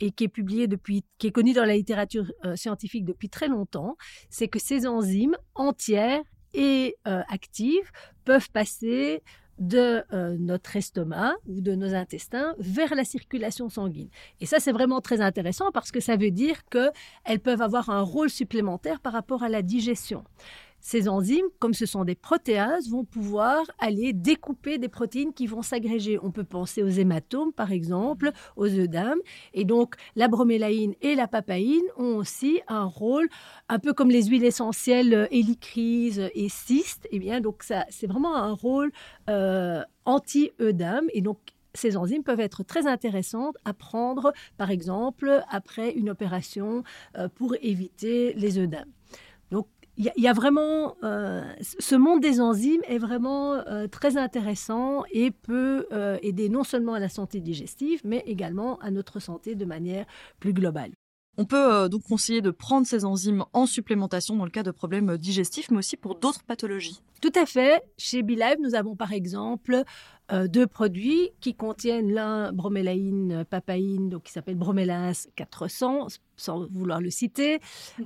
et 0.00 0.10
qui 0.10 0.24
est 0.24 0.28
publié 0.28 0.66
depuis, 0.66 1.04
qui 1.18 1.28
est 1.28 1.30
connu 1.30 1.52
dans 1.52 1.64
la 1.64 1.74
littérature 1.74 2.32
euh, 2.44 2.56
scientifique 2.56 3.04
depuis 3.04 3.28
très 3.28 3.48
longtemps, 3.48 3.96
c'est 4.30 4.48
que 4.48 4.58
ces 4.58 4.86
enzymes 4.86 5.36
entières 5.54 6.22
et 6.54 6.96
euh, 7.06 7.22
actives 7.28 7.90
peuvent 8.24 8.50
passer 8.50 9.22
de 9.58 10.02
euh, 10.12 10.36
notre 10.38 10.76
estomac 10.76 11.34
ou 11.46 11.60
de 11.60 11.74
nos 11.74 11.94
intestins 11.94 12.54
vers 12.58 12.94
la 12.94 13.04
circulation 13.04 13.68
sanguine. 13.68 14.08
Et 14.40 14.46
ça, 14.46 14.58
c'est 14.58 14.72
vraiment 14.72 15.00
très 15.00 15.20
intéressant 15.20 15.70
parce 15.72 15.92
que 15.92 16.00
ça 16.00 16.16
veut 16.16 16.32
dire 16.32 16.64
qu'elles 16.66 17.40
peuvent 17.40 17.62
avoir 17.62 17.90
un 17.90 18.00
rôle 18.00 18.30
supplémentaire 18.30 19.00
par 19.00 19.12
rapport 19.12 19.44
à 19.44 19.48
la 19.48 19.62
digestion. 19.62 20.24
Ces 20.86 21.08
enzymes, 21.08 21.46
comme 21.60 21.72
ce 21.72 21.86
sont 21.86 22.04
des 22.04 22.14
protéases, 22.14 22.90
vont 22.90 23.06
pouvoir 23.06 23.62
aller 23.78 24.12
découper 24.12 24.76
des 24.76 24.90
protéines 24.90 25.32
qui 25.32 25.46
vont 25.46 25.62
s'agréger. 25.62 26.18
On 26.22 26.30
peut 26.30 26.44
penser 26.44 26.82
aux 26.82 26.90
hématomes, 26.90 27.54
par 27.54 27.72
exemple, 27.72 28.32
aux 28.56 28.68
œdèmes. 28.68 29.18
Et 29.54 29.64
donc, 29.64 29.94
la 30.14 30.28
bromélaïne 30.28 30.94
et 31.00 31.14
la 31.14 31.26
papaïne 31.26 31.86
ont 31.96 32.16
aussi 32.16 32.60
un 32.68 32.84
rôle, 32.84 33.30
un 33.70 33.78
peu 33.78 33.94
comme 33.94 34.10
les 34.10 34.24
huiles 34.24 34.44
essentielles 34.44 35.26
hélicryse 35.30 36.28
et 36.34 36.50
cystes. 36.50 37.06
Et 37.06 37.16
eh 37.16 37.18
bien, 37.18 37.40
donc, 37.40 37.62
ça, 37.62 37.86
c'est 37.88 38.06
vraiment 38.06 38.36
un 38.36 38.52
rôle 38.52 38.92
euh, 39.30 39.82
anti-œdème. 40.04 41.06
Et 41.14 41.22
donc, 41.22 41.38
ces 41.72 41.96
enzymes 41.96 42.24
peuvent 42.24 42.40
être 42.40 42.62
très 42.62 42.86
intéressantes 42.86 43.56
à 43.64 43.72
prendre, 43.72 44.34
par 44.58 44.70
exemple, 44.70 45.42
après 45.48 45.92
une 45.92 46.10
opération 46.10 46.84
euh, 47.16 47.30
pour 47.30 47.54
éviter 47.62 48.34
les 48.34 48.58
œdèmes. 48.58 48.92
Il 49.96 50.10
y, 50.16 50.26
a 50.26 50.32
vraiment 50.32 50.96
euh, 51.04 51.44
ce 51.60 51.94
monde 51.94 52.20
des 52.20 52.40
enzymes 52.40 52.82
est 52.88 52.98
vraiment 52.98 53.54
euh, 53.54 53.86
très 53.86 54.16
intéressant 54.16 55.04
et 55.12 55.30
peut 55.30 55.86
euh, 55.92 56.18
aider 56.20 56.48
non 56.48 56.64
seulement 56.64 56.94
à 56.94 56.98
la 56.98 57.08
santé 57.08 57.40
digestive, 57.40 58.00
mais 58.04 58.24
également 58.26 58.76
à 58.80 58.90
notre 58.90 59.20
santé 59.20 59.54
de 59.54 59.64
manière 59.64 60.04
plus 60.40 60.52
globale. 60.52 60.90
On 61.36 61.44
peut 61.44 61.88
donc 61.88 62.02
conseiller 62.04 62.40
de 62.40 62.50
prendre 62.50 62.86
ces 62.86 63.04
enzymes 63.04 63.44
en 63.52 63.66
supplémentation 63.66 64.36
dans 64.36 64.44
le 64.44 64.50
cas 64.50 64.62
de 64.62 64.70
problèmes 64.70 65.16
digestifs, 65.18 65.70
mais 65.70 65.78
aussi 65.78 65.96
pour 65.96 66.14
d'autres 66.14 66.42
pathologies. 66.44 67.00
Tout 67.20 67.32
à 67.34 67.46
fait. 67.46 67.82
Chez 67.96 68.22
BeLive, 68.22 68.58
nous 68.60 68.74
avons 68.74 68.96
par 68.96 69.12
exemple 69.12 69.84
euh, 70.32 70.48
deux 70.48 70.66
produits 70.66 71.30
qui 71.40 71.54
contiennent 71.54 72.12
l'un 72.12 72.52
bromélaïne 72.52 73.44
papaïne, 73.48 74.08
donc 74.08 74.24
qui 74.24 74.32
s'appelle 74.32 74.56
Bromélas 74.56 75.26
400, 75.36 76.08
sans 76.36 76.66
vouloir 76.70 77.00
le 77.00 77.10
citer, 77.10 77.60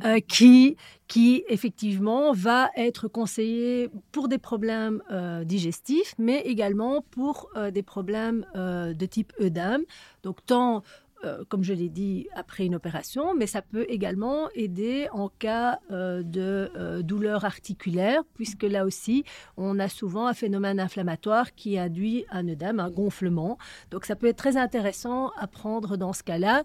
euh, 0.04 0.18
qui, 0.20 0.76
qui 1.06 1.44
effectivement 1.48 2.32
va 2.32 2.70
être 2.76 3.06
conseillé 3.06 3.88
pour 4.10 4.28
des 4.28 4.38
problèmes 4.38 5.00
euh, 5.12 5.44
digestifs, 5.44 6.14
mais 6.18 6.40
également 6.40 7.02
pour 7.10 7.50
des 7.72 7.82
problèmes 7.82 8.44
de 8.54 9.06
type 9.06 9.32
œdème. 9.40 9.82
Donc 10.22 10.44
tant 10.44 10.82
euh, 11.24 11.44
comme 11.48 11.64
je 11.64 11.72
l'ai 11.72 11.88
dit, 11.88 12.28
après 12.34 12.64
une 12.64 12.76
opération, 12.76 13.34
mais 13.34 13.46
ça 13.46 13.60
peut 13.60 13.86
également 13.88 14.48
aider 14.54 15.08
en 15.12 15.28
cas 15.28 15.80
euh, 15.90 16.22
de 16.22 16.70
euh, 16.76 17.02
douleur 17.02 17.44
articulaire, 17.44 18.22
puisque 18.34 18.62
là 18.62 18.84
aussi, 18.84 19.24
on 19.56 19.80
a 19.80 19.88
souvent 19.88 20.28
un 20.28 20.34
phénomène 20.34 20.78
inflammatoire 20.78 21.54
qui 21.54 21.76
induit 21.76 22.24
un 22.30 22.46
œdème, 22.46 22.78
un 22.78 22.90
gonflement. 22.90 23.58
Donc 23.90 24.04
ça 24.04 24.14
peut 24.14 24.28
être 24.28 24.36
très 24.36 24.56
intéressant 24.56 25.30
à 25.36 25.48
prendre 25.48 25.96
dans 25.96 26.12
ce 26.12 26.22
cas-là. 26.22 26.62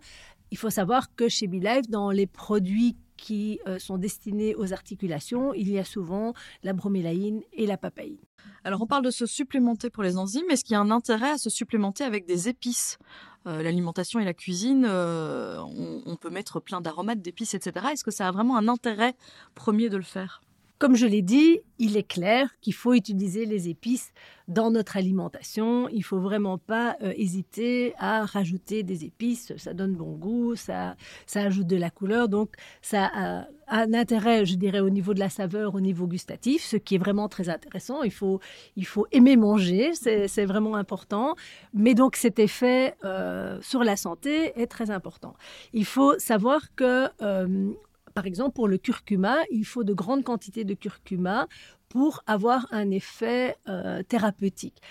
Il 0.52 0.58
faut 0.58 0.70
savoir 0.70 1.16
que 1.16 1.30
chez 1.30 1.48
BeLife, 1.48 1.90
dans 1.90 2.12
les 2.12 2.28
produits 2.28 2.96
qui 3.18 3.60
sont 3.78 3.98
destinés 3.98 4.54
aux 4.56 4.74
articulations, 4.74 5.54
il 5.54 5.72
y 5.72 5.80
a 5.80 5.86
souvent 5.86 6.34
la 6.62 6.74
bromélaïne 6.74 7.42
et 7.54 7.66
la 7.66 7.78
papaïne. 7.78 8.18
Alors 8.66 8.82
on 8.82 8.88
parle 8.88 9.06
de 9.06 9.12
se 9.12 9.26
supplémenter 9.26 9.90
pour 9.90 10.04
les 10.04 10.18
enzymes, 10.18 10.50
est-ce 10.50 10.66
qu'il 10.66 10.74
y 10.74 10.78
a 10.78 10.82
un 10.82 10.92
intérêt 10.92 11.32
à 11.32 11.38
se 11.38 11.50
supplémenter 11.50 12.04
avec 12.04 12.26
des 12.26 12.50
épices? 12.50 12.98
euh, 12.98 13.33
l'alimentation 13.46 14.20
et 14.20 14.26
la 14.26 14.34
cuisine, 14.34 14.86
euh, 14.88 15.60
on, 16.06 16.16
peut 16.16 16.30
mettre 16.30 16.60
plein 16.60 16.82
d'aromates, 16.82 17.22
d'épices, 17.22 17.54
etc. 17.54 17.88
Est-ce 17.92 18.04
que 18.04 18.12
ça 18.12 18.28
a 18.28 18.32
vraiment 18.32 18.58
un 18.58 18.68
intérêt 18.68 19.16
premier 19.56 19.90
de 19.90 19.98
le 19.98 20.04
faire? 20.04 20.42
Comme 20.84 20.98
je 20.98 21.06
l'ai 21.06 21.22
dit, 21.22 21.62
il 21.80 21.96
est 21.96 22.06
clair 22.06 22.50
qu'il 22.60 22.74
faut 22.74 22.94
utiliser 22.94 23.46
les 23.46 23.70
épices 23.70 24.12
dans 24.50 24.70
notre 24.70 24.98
alimentation. 24.98 25.88
Il 25.88 26.04
faut 26.04 26.20
vraiment 26.20 26.58
pas 26.58 26.98
euh, 27.02 27.14
hésiter 27.16 27.94
à 28.00 28.26
rajouter 28.26 28.84
des 28.84 29.06
épices. 29.06 29.54
Ça 29.56 29.74
donne 29.74 29.96
bon 29.96 30.12
goût, 30.18 30.58
ça, 30.58 30.98
ça 31.26 31.44
ajoute 31.44 31.68
de 31.68 31.78
la 31.78 31.90
couleur. 31.90 32.28
Donc, 32.28 32.50
ça 32.82 33.10
a 33.16 33.48
un 33.70 33.94
intérêt, 33.94 34.46
je 34.46 34.56
dirais, 34.56 34.82
au 34.82 34.90
niveau 34.90 35.14
de 35.14 35.22
la 35.22 35.30
saveur, 35.30 35.74
au 35.74 35.80
niveau 35.80 36.06
gustatif, 36.06 36.62
ce 36.62 36.76
qui 36.76 36.96
est 36.96 36.98
vraiment 36.98 37.30
très 37.30 37.48
intéressant. 37.48 38.04
Il 38.04 38.12
faut, 38.12 38.42
il 38.76 38.86
faut 38.86 39.08
aimer 39.14 39.38
manger, 39.38 39.94
c'est 39.94 40.46
vraiment 40.46 40.76
important. 40.76 41.36
Mais 41.74 41.94
donc, 41.94 42.18
cet 42.18 42.40
effet 42.40 42.96
euh, 43.06 43.58
sur 43.62 43.86
la 43.86 43.96
santé 43.96 44.52
est 44.62 44.68
très 44.68 44.92
important. 44.92 45.34
Il 45.72 45.86
faut 45.86 46.20
savoir 46.20 46.76
que 46.76 47.08
euh, 47.22 47.72
par 48.14 48.26
exemple, 48.26 48.54
pour 48.54 48.68
le 48.68 48.78
curcuma, 48.78 49.38
il 49.52 49.66
faut 49.66 49.84
de 49.84 49.94
grandes 49.94 50.24
quantités 50.24 50.64
de 50.64 50.74
curcuma 50.74 51.48
pour 51.90 52.24
avoir 52.26 52.68
un 52.72 52.92
effet 52.92 53.56
euh, 53.68 54.04
thérapeutique. 54.04 54.82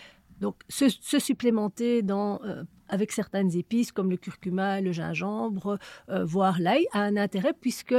Donc, 0.40 0.56
se, 0.68 0.88
supplémenter 1.20 2.02
euh, 2.10 2.64
avec 2.88 3.12
certaines 3.12 3.56
épices 3.56 3.92
comme 3.92 4.10
le 4.10 4.16
curcuma, 4.16 4.80
le 4.80 4.90
gingembre, 4.90 5.78
euh, 6.08 6.24
voire 6.24 6.58
l'ail, 6.58 6.84
a 6.92 7.00
un 7.00 7.16
intérêt 7.16 7.52
puisque 7.52 7.94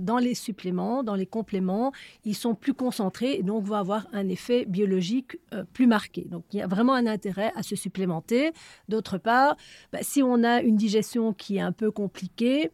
dans 0.00 0.18
les 0.18 0.34
suppléments, 0.34 1.02
dans 1.02 1.16
les 1.16 1.26
compléments, 1.26 1.92
ils 2.24 2.36
sont 2.36 2.54
plus 2.54 2.74
concentrés 2.74 3.34
et 3.34 3.42
donc 3.42 3.64
vont 3.64 3.74
avoir 3.74 4.06
un 4.12 4.28
effet 4.28 4.64
biologique 4.64 5.38
plus 5.72 5.88
marqué. 5.88 6.24
Donc, 6.30 6.44
il 6.52 6.58
y 6.58 6.62
a 6.62 6.68
vraiment 6.68 6.94
un 6.94 7.08
intérêt 7.08 7.52
à 7.56 7.64
se 7.64 7.74
supplémenter. 7.74 8.52
D'autre 8.88 9.18
part, 9.18 9.56
bah, 9.92 9.98
si 10.02 10.22
on 10.22 10.44
a 10.44 10.62
une 10.62 10.76
digestion 10.76 11.32
qui 11.32 11.56
est 11.56 11.60
un 11.60 11.72
peu 11.72 11.90
compliquée, 11.90 12.70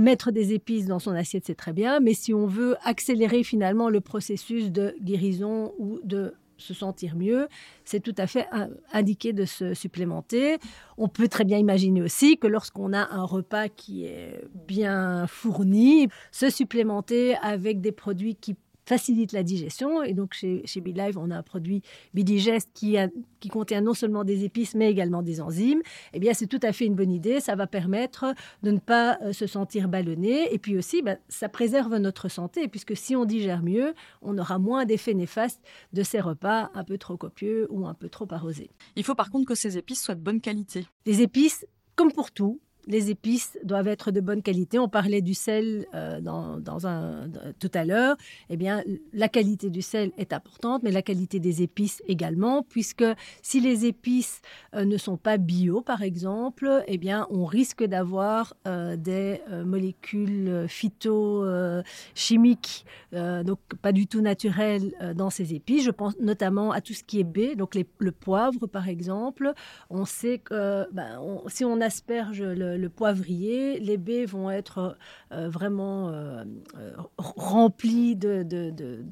Mettre 0.00 0.30
des 0.30 0.54
épices 0.54 0.86
dans 0.86 0.98
son 0.98 1.10
assiette, 1.10 1.44
c'est 1.44 1.54
très 1.54 1.74
bien, 1.74 2.00
mais 2.00 2.14
si 2.14 2.32
on 2.32 2.46
veut 2.46 2.76
accélérer 2.84 3.44
finalement 3.44 3.90
le 3.90 4.00
processus 4.00 4.72
de 4.72 4.94
guérison 5.02 5.74
ou 5.78 6.00
de 6.04 6.32
se 6.56 6.72
sentir 6.72 7.16
mieux, 7.16 7.48
c'est 7.84 8.00
tout 8.00 8.14
à 8.16 8.26
fait 8.26 8.46
indiqué 8.94 9.34
de 9.34 9.44
se 9.44 9.74
supplémenter. 9.74 10.56
On 10.96 11.08
peut 11.08 11.28
très 11.28 11.44
bien 11.44 11.58
imaginer 11.58 12.00
aussi 12.00 12.38
que 12.38 12.46
lorsqu'on 12.46 12.94
a 12.94 13.08
un 13.10 13.24
repas 13.24 13.68
qui 13.68 14.06
est 14.06 14.42
bien 14.66 15.26
fourni, 15.26 16.08
se 16.32 16.48
supplémenter 16.48 17.34
avec 17.42 17.82
des 17.82 17.92
produits 17.92 18.36
qui 18.36 18.56
facilite 18.90 19.30
la 19.30 19.44
digestion. 19.44 20.02
Et 20.02 20.14
donc, 20.14 20.34
chez, 20.34 20.62
chez 20.64 20.80
BeLive, 20.80 21.16
on 21.16 21.30
a 21.30 21.36
un 21.36 21.44
produit 21.44 21.80
BeDigest 22.12 22.70
qui, 22.74 22.96
qui 23.38 23.48
contient 23.48 23.80
non 23.80 23.94
seulement 23.94 24.24
des 24.24 24.44
épices, 24.44 24.74
mais 24.74 24.90
également 24.90 25.22
des 25.22 25.40
enzymes. 25.40 25.80
Eh 26.12 26.18
bien, 26.18 26.34
c'est 26.34 26.48
tout 26.48 26.58
à 26.64 26.72
fait 26.72 26.86
une 26.86 26.96
bonne 26.96 27.12
idée. 27.12 27.38
Ça 27.38 27.54
va 27.54 27.68
permettre 27.68 28.34
de 28.64 28.72
ne 28.72 28.80
pas 28.80 29.16
euh, 29.22 29.32
se 29.32 29.46
sentir 29.46 29.88
ballonné. 29.88 30.52
Et 30.52 30.58
puis 30.58 30.76
aussi, 30.76 31.02
ben, 31.02 31.18
ça 31.28 31.48
préserve 31.48 31.94
notre 31.98 32.28
santé, 32.28 32.66
puisque 32.66 32.96
si 32.96 33.14
on 33.14 33.24
digère 33.24 33.62
mieux, 33.62 33.94
on 34.22 34.36
aura 34.38 34.58
moins 34.58 34.84
d'effets 34.84 35.14
néfastes 35.14 35.62
de 35.92 36.02
ces 36.02 36.18
repas 36.18 36.72
un 36.74 36.82
peu 36.82 36.98
trop 36.98 37.16
copieux 37.16 37.68
ou 37.70 37.86
un 37.86 37.94
peu 37.94 38.08
trop 38.08 38.26
arrosés. 38.30 38.70
Il 38.96 39.04
faut 39.04 39.14
par 39.14 39.30
contre 39.30 39.46
que 39.46 39.54
ces 39.54 39.78
épices 39.78 40.02
soient 40.02 40.16
de 40.16 40.20
bonne 40.20 40.40
qualité. 40.40 40.84
Les 41.06 41.22
épices, 41.22 41.64
comme 41.94 42.10
pour 42.10 42.32
tout, 42.32 42.60
les 42.86 43.10
épices 43.10 43.58
doivent 43.64 43.88
être 43.88 44.10
de 44.10 44.20
bonne 44.20 44.42
qualité. 44.42 44.78
On 44.78 44.88
parlait 44.88 45.22
du 45.22 45.34
sel 45.34 45.86
euh, 45.94 46.20
dans, 46.20 46.86
un, 46.86 47.28
tout 47.58 47.70
à 47.74 47.84
l'heure. 47.84 48.16
Eh 48.48 48.56
bien, 48.56 48.82
la 49.12 49.28
qualité 49.28 49.70
du 49.70 49.82
sel 49.82 50.12
est 50.18 50.32
importante, 50.32 50.82
mais 50.82 50.90
la 50.90 51.02
qualité 51.02 51.40
des 51.40 51.62
épices 51.62 52.02
également, 52.06 52.62
puisque 52.62 53.04
si 53.42 53.60
les 53.60 53.86
épices 53.86 54.40
euh, 54.74 54.84
ne 54.84 54.96
sont 54.96 55.16
pas 55.16 55.36
bio, 55.36 55.80
par 55.80 56.02
exemple, 56.02 56.82
eh 56.86 56.98
bien, 56.98 57.26
on 57.30 57.44
risque 57.44 57.84
d'avoir 57.84 58.54
euh, 58.66 58.96
des 58.96 59.40
molécules 59.64 60.66
phytochimiques, 60.68 62.84
donc 63.12 63.58
pas 63.82 63.92
du 63.92 64.06
tout 64.06 64.20
naturelles 64.20 64.92
dans 65.14 65.30
ces 65.30 65.54
épices. 65.54 65.84
Je 65.84 65.90
pense 65.90 66.18
notamment 66.18 66.72
à 66.72 66.80
tout 66.80 66.94
ce 66.94 67.04
qui 67.04 67.20
est 67.20 67.24
baie, 67.24 67.56
donc 67.56 67.74
le 67.74 68.12
poivre, 68.12 68.66
par 68.66 68.88
exemple. 68.88 69.52
On 69.88 70.04
sait 70.04 70.38
que 70.38 70.86
ben, 70.92 71.20
si 71.48 71.64
on 71.64 71.80
asperge 71.80 72.42
le 72.42 72.69
le 72.76 72.88
poivrier, 72.88 73.78
les 73.80 73.96
baies 73.96 74.24
vont 74.24 74.50
être 74.50 74.96
euh, 75.32 75.48
vraiment 75.48 76.08
euh, 76.08 76.44
euh, 76.76 76.92
remplis 77.18 78.16
de, 78.16 78.44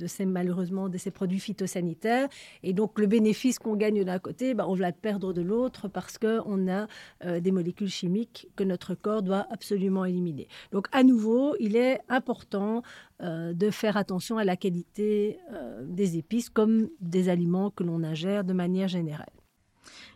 ces, 0.06 0.26
malheureusement, 0.26 0.88
de 0.88 0.98
ces 0.98 1.10
produits 1.10 1.40
phytosanitaires. 1.40 2.28
Et 2.62 2.72
donc, 2.72 2.98
le 2.98 3.06
bénéfice 3.06 3.58
qu'on 3.58 3.76
gagne 3.76 4.04
d'un 4.04 4.18
côté, 4.18 4.54
bah, 4.54 4.66
on 4.68 4.74
va 4.74 4.88
le 4.88 4.92
perdre 4.92 5.32
de 5.32 5.42
l'autre 5.42 5.88
parce 5.88 6.18
qu'on 6.18 6.68
a 6.68 6.86
des 7.40 7.50
molécules 7.50 7.88
chimiques 7.88 8.48
que 8.56 8.64
notre 8.64 8.94
corps 8.94 9.22
doit 9.22 9.46
absolument 9.50 10.04
éliminer. 10.04 10.48
Donc, 10.72 10.86
à 10.92 11.02
nouveau, 11.02 11.54
il 11.60 11.76
est 11.76 12.00
important 12.08 12.82
de 13.20 13.70
faire 13.70 13.96
attention 13.96 14.38
à 14.38 14.44
la 14.44 14.56
qualité 14.56 15.38
des 15.82 16.18
épices 16.18 16.50
comme 16.50 16.88
des 17.00 17.28
aliments 17.28 17.70
que 17.70 17.84
l'on 17.84 18.02
ingère 18.02 18.44
de 18.44 18.52
manière 18.52 18.88
générale. 18.88 19.26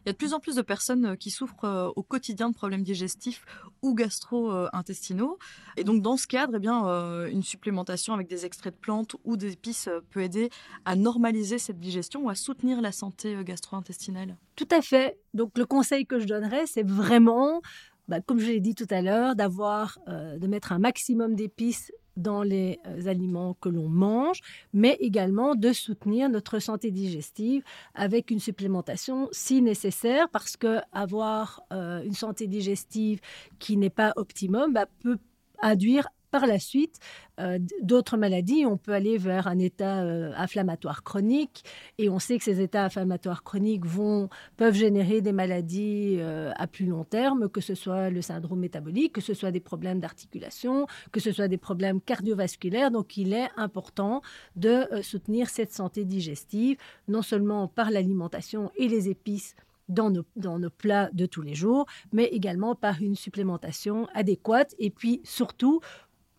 Il 0.05 0.09
y 0.09 0.11
a 0.11 0.13
de 0.13 0.19
plus 0.19 0.35
en 0.35 0.41
plus 0.41 0.57
de 0.57 0.63
personnes 0.63 1.07
euh, 1.07 1.17
qui 1.17 1.31
souffrent 1.31 1.65
euh, 1.65 1.89
au 1.95 2.03
quotidien 2.03 2.49
de 2.49 2.55
problèmes 2.55 2.83
digestifs 2.83 3.45
ou 3.83 3.95
gastro-intestinaux. 3.95 5.39
Et 5.77 5.85
donc, 5.85 6.03
dans 6.03 6.17
ce 6.17 6.27
cadre, 6.27 6.55
eh 6.57 6.59
bien, 6.59 6.87
euh, 6.89 7.31
une 7.31 7.43
supplémentation 7.43 8.13
avec 8.13 8.29
des 8.29 8.45
extraits 8.45 8.75
de 8.75 8.81
plantes 8.81 9.15
ou 9.25 9.37
d'épices 9.37 9.89
peut 10.11 10.23
aider 10.23 10.51
à 10.85 10.97
normaliser 10.97 11.59
cette 11.59 11.79
digestion 11.79 12.23
ou 12.25 12.31
à 12.31 12.35
soutenir 12.35 12.81
la 12.81 12.91
santé 12.91 13.37
gastro-intestinale. 13.45 14.37
Tout 14.57 14.69
à 14.71 14.83
fait. 14.83 15.19
Donc, 15.35 15.57
le 15.57 15.67
conseil 15.67 16.05
que 16.05 16.19
je 16.19 16.27
donnerais, 16.27 16.67
c'est 16.67 16.87
vraiment 16.87 17.61
bah, 18.09 18.21
comme 18.21 18.41
je 18.41 18.47
l'ai 18.47 18.61
dit 18.61 18.75
tout 18.75 18.87
à 18.91 19.01
l'heure, 19.01 19.37
d'avoir, 19.37 19.99
de 20.09 20.47
mettre 20.49 20.73
un 20.73 20.81
maximum 20.81 21.37
d'épices 21.37 21.93
dans 22.17 22.43
les 22.43 22.81
euh, 22.87 23.07
aliments 23.07 23.57
que 23.61 23.69
l'on 23.69 23.89
mange, 23.89 24.41
mais 24.73 24.97
également 25.01 25.55
de 25.55 25.73
soutenir 25.73 26.29
notre 26.29 26.59
santé 26.59 26.91
digestive 26.91 27.63
avec 27.95 28.31
une 28.31 28.41
supplémentation 28.41 29.29
si 29.33 29.63
nécessaire, 29.63 30.29
parce 30.29 30.57
que 30.57 30.81
avoir 30.93 31.63
euh, 31.73 32.03
une 32.03 32.15
santé 32.15 32.47
digestive 32.47 33.21
qui 33.59 33.77
n'est 33.77 33.91
pas 33.91 34.13
optimum 34.17 34.73
bah, 34.73 34.87
peut 35.01 35.19
induire 35.63 36.09
par 36.33 36.47
la 36.47 36.59
suite, 36.59 36.99
euh, 37.39 37.59
d'autres 37.83 38.17
maladies, 38.17 38.65
on 38.67 38.79
peut 38.79 38.93
aller 38.93 39.19
vers 39.19 39.47
un 39.47 39.59
état 39.59 40.03
euh, 40.03 40.33
inflammatoire 40.35 41.05
chronique 41.05 41.63
et 41.99 42.09
on 42.09 42.19
sait 42.19 42.39
que 42.39 42.45
ces 42.45 42.63
états 42.63 42.85
inflammatoires 42.85 43.45
chroniques 43.45 43.85
vont, 43.85 44.31
peuvent 44.57 44.75
générer 44.75 45.21
des 45.21 45.33
maladies 45.33 46.17
euh, 46.19 46.51
à 46.57 46.67
plus 46.67 46.87
long 46.87 47.05
terme, 47.05 47.51
que 47.51 47.61
ce 47.61 47.75
soit 47.75 48.09
le 48.09 48.23
syndrome 48.23 48.61
métabolique, 48.61 49.13
que 49.13 49.21
ce 49.21 49.35
soit 49.35 49.51
des 49.51 49.61
problèmes 49.61 50.01
d'articulation, 50.01 50.87
que 51.13 51.21
ce 51.21 51.33
soit 51.33 51.49
des 51.49 51.59
problèmes 51.59 52.01
cardiovasculaires. 52.01 52.91
Donc 52.91 53.19
il 53.19 53.35
est 53.35 53.51
important 53.59 54.23
de 54.57 54.87
soutenir 55.03 55.51
cette 55.51 55.73
santé 55.73 56.07
digestive, 56.07 56.79
non 57.09 57.21
seulement 57.21 57.69
par 57.69 57.91
l'alimentation 57.91 58.71
et 58.77 58.89
les 58.89 59.11
épices 59.11 59.55
dans 59.89 60.11
nos, 60.11 60.25
dans 60.37 60.59
nos, 60.59 60.71
plats 60.71 61.11
de 61.13 61.27
tous 61.27 61.43
les 61.43 61.55
jours, 61.55 61.87
mais 62.13 62.25
également 62.25 62.75
par 62.75 63.03
une 63.03 63.17
supplémentation 63.17 64.07
adéquate 64.15 64.75
et 64.79 64.91
puis 64.91 65.21
surtout 65.25 65.81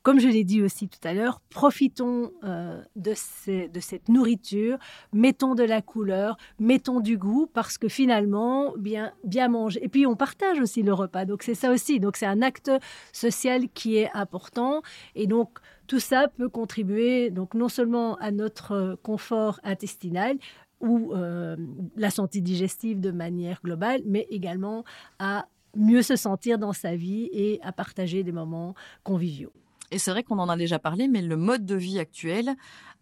comme 0.04 0.20
je 0.20 0.28
l'ai 0.28 0.44
dit 0.44 0.62
aussi 0.62 0.90
tout 0.90 1.00
à 1.08 1.14
l'heure, 1.14 1.40
profitons 1.50 2.34
euh, 2.44 2.82
de, 2.98 3.14
cette 3.16 4.10
nourriture, 4.10 4.78
mettons 5.14 5.56
de 5.56 5.64
la 5.64 5.82
couleur, 5.82 6.38
mettons 6.60 7.00
du 7.00 7.18
goût, 7.18 7.50
parce 7.52 7.78
que 7.78 7.88
finalement, 7.88 8.74
bien, 8.78 9.14
bien 9.24 9.48
manger. 9.48 9.80
Et 9.82 9.88
puis, 9.88 10.06
on 10.06 10.18
partage 10.18 10.60
aussi 10.60 10.84
le 10.84 10.94
repas. 10.94 11.24
Donc, 11.24 11.42
c'est 11.42 11.56
ça 11.56 11.72
aussi. 11.72 12.02
Donc, 12.02 12.18
c'est 12.18 12.26
un 12.26 12.42
acte 12.42 12.70
social 13.14 13.70
qui 13.74 13.96
est 13.96 14.12
important. 14.14 14.82
Et 15.16 15.26
donc, 15.26 15.60
tout 15.88 16.02
ça 16.02 16.28
peut 16.28 16.50
contribuer, 16.50 17.30
donc, 17.30 17.54
non 17.54 17.70
seulement 17.70 18.16
à 18.18 18.32
notre 18.32 18.98
confort 19.04 19.62
intestinal, 19.64 20.38
ou 20.82 21.14
euh, 21.14 21.56
la 21.96 22.10
santé 22.10 22.42
digestive 22.42 23.00
de 23.00 23.12
manière 23.12 23.62
globale, 23.64 24.02
mais 24.06 24.28
également 24.30 24.84
à 25.18 25.48
mieux 25.78 26.02
se 26.02 26.18
sentir 26.18 26.60
dans 26.60 26.74
sa 26.74 26.94
vie 26.98 27.30
et 27.32 27.62
à 27.64 27.72
partager 27.72 28.24
des 28.24 28.34
moments 28.34 28.76
conviviaux. 29.04 29.54
Et 29.94 30.00
c'est 30.00 30.10
vrai 30.10 30.24
qu'on 30.24 30.40
en 30.40 30.50
a 30.50 30.58
déjà 30.58 30.80
parlé, 30.80 31.08
mais 31.08 31.22
le 31.22 31.38
mode 31.38 31.68
de 31.68 31.76
vie 31.76 32.00
actuel 32.00 32.56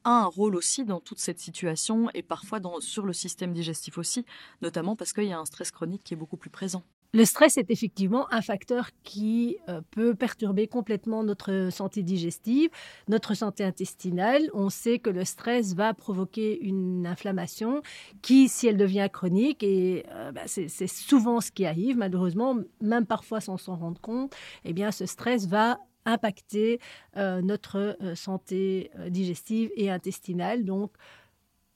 a 0.04 0.24
un 0.24 0.26
rôle 0.26 0.58
aussi 0.58 0.84
dans 0.84 1.00
toute 1.00 1.20
cette 1.20 1.40
situation 1.40 2.10
et 2.14 2.22
parfois 2.22 2.60
sur 2.82 3.06
le 3.06 3.14
système 3.14 3.54
digestif 3.54 3.98
aussi, 3.98 4.26
notamment 4.62 4.98
parce 4.98 5.14
qu'il 5.14 5.24
y 5.24 5.32
a 5.32 5.40
un 5.40 5.46
stress 5.46 5.72
chronique 5.72 6.04
qui 6.04 6.16
est 6.16 6.18
beaucoup 6.18 6.36
plus 6.36 6.50
présent. 6.50 6.84
Le 7.14 7.24
stress 7.24 7.58
est 7.58 7.70
effectivement 7.72 8.32
un 8.34 8.42
facteur 8.42 8.90
qui 9.04 9.58
euh, 9.70 9.82
peut 9.92 10.16
perturber 10.16 10.68
complètement 10.68 11.24
notre 11.24 11.70
santé 11.72 12.04
digestive, 12.04 12.70
notre 13.08 13.36
santé 13.36 13.64
intestinale. 13.64 14.50
On 14.54 14.70
sait 14.70 15.00
que 15.00 15.10
le 15.10 15.24
stress 15.24 15.74
va 15.76 15.94
provoquer 15.94 16.60
une 16.62 17.06
inflammation 17.06 17.82
qui, 18.22 18.50
si 18.50 18.68
elle 18.68 18.78
devient 18.78 19.10
chronique, 19.12 19.62
et 19.62 20.06
euh, 20.12 20.32
bah, 20.32 20.44
c'est 20.46 20.88
souvent 20.88 21.40
ce 21.42 21.52
qui 21.52 21.66
arrive 21.66 21.98
malheureusement, 21.98 22.58
même 22.82 23.06
parfois 23.06 23.40
sans 23.40 23.58
s'en 23.58 23.76
rendre 23.76 24.00
compte, 24.02 24.34
eh 24.66 24.72
bien 24.74 24.92
ce 24.92 25.06
stress 25.06 25.48
va 25.48 25.80
impacter 26.06 26.80
euh, 27.18 27.42
notre 27.42 27.98
euh, 28.02 28.16
santé 28.16 28.92
euh, 29.00 29.10
digestive 29.10 29.70
et 29.76 29.90
intestinale. 29.90 30.66
Donc, 30.66 30.92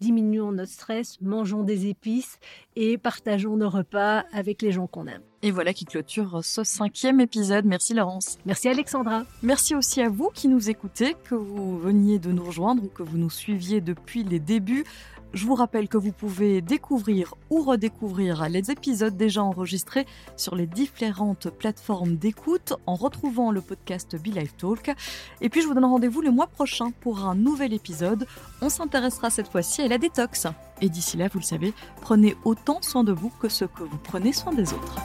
diminuons 0.02 0.52
notre 0.52 0.72
stress, 0.72 1.20
mangeons 1.22 1.64
des 1.64 1.88
épices 1.88 2.38
et 2.76 2.98
partageons 2.98 3.56
nos 3.56 3.70
repas 3.70 4.26
avec 4.34 4.62
les 4.62 4.72
gens 4.72 4.88
qu'on 4.88 5.08
aime. 5.08 5.22
Et 5.42 5.52
voilà 5.52 5.74
qui 5.74 5.86
clôture 5.86 6.44
ce 6.44 6.64
cinquième 6.64 7.22
épisode. 7.22 7.66
Merci 7.66 7.94
Laurence. 7.94 8.38
Merci 8.46 8.68
Alexandra. 8.68 9.26
Merci 9.42 9.74
aussi 9.76 10.02
à 10.02 10.10
vous 10.10 10.30
qui 10.34 10.48
nous 10.48 10.70
écoutez, 10.70 11.16
que 11.24 11.36
vous 11.36 11.80
veniez 11.80 12.20
de 12.20 12.32
nous 12.32 12.44
rejoindre 12.44 12.84
ou 12.84 12.88
que 12.88 13.04
vous 13.04 13.18
nous 13.18 13.30
suiviez 13.30 13.80
depuis 13.80 14.24
les 14.24 14.40
débuts. 14.40 14.86
Je 15.36 15.46
vous 15.46 15.56
rappelle 15.56 15.90
que 15.90 15.98
vous 15.98 16.14
pouvez 16.14 16.62
découvrir 16.62 17.36
ou 17.50 17.62
redécouvrir 17.62 18.48
les 18.48 18.72
épisodes 18.72 19.18
déjà 19.18 19.44
enregistrés 19.44 20.06
sur 20.38 20.56
les 20.56 20.66
différentes 20.66 21.50
plateformes 21.50 22.16
d'écoute 22.16 22.72
en 22.86 22.96
retrouvant 22.96 23.52
le 23.52 23.60
podcast 23.60 24.16
Be 24.16 24.28
Life 24.28 24.56
Talk. 24.56 24.96
Et 25.42 25.50
puis 25.50 25.62
je 25.62 25.68
vous 25.68 25.74
donne 25.74 25.84
rendez-vous 25.84 26.22
le 26.22 26.32
mois 26.32 26.48
prochain 26.48 26.92
pour 27.02 27.26
un 27.26 27.36
nouvel 27.36 27.74
épisode. 27.74 28.26
On 28.62 28.70
s'intéressera 28.70 29.30
cette 29.30 29.50
fois-ci 29.50 29.82
à 29.82 29.90
la 29.90 29.98
détox. 29.98 30.48
Et 30.80 30.88
d'ici 30.88 31.18
là, 31.18 31.28
vous 31.28 31.40
le 31.40 31.44
savez, 31.44 31.74
prenez 32.00 32.38
autant 32.46 32.82
soin 32.82 33.04
de 33.04 33.12
vous 33.12 33.30
que 33.42 33.50
ce 33.50 33.66
que 33.66 33.84
vous 33.84 33.98
prenez 33.98 34.32
soin 34.32 34.54
des 34.54 34.72
autres. 34.72 34.96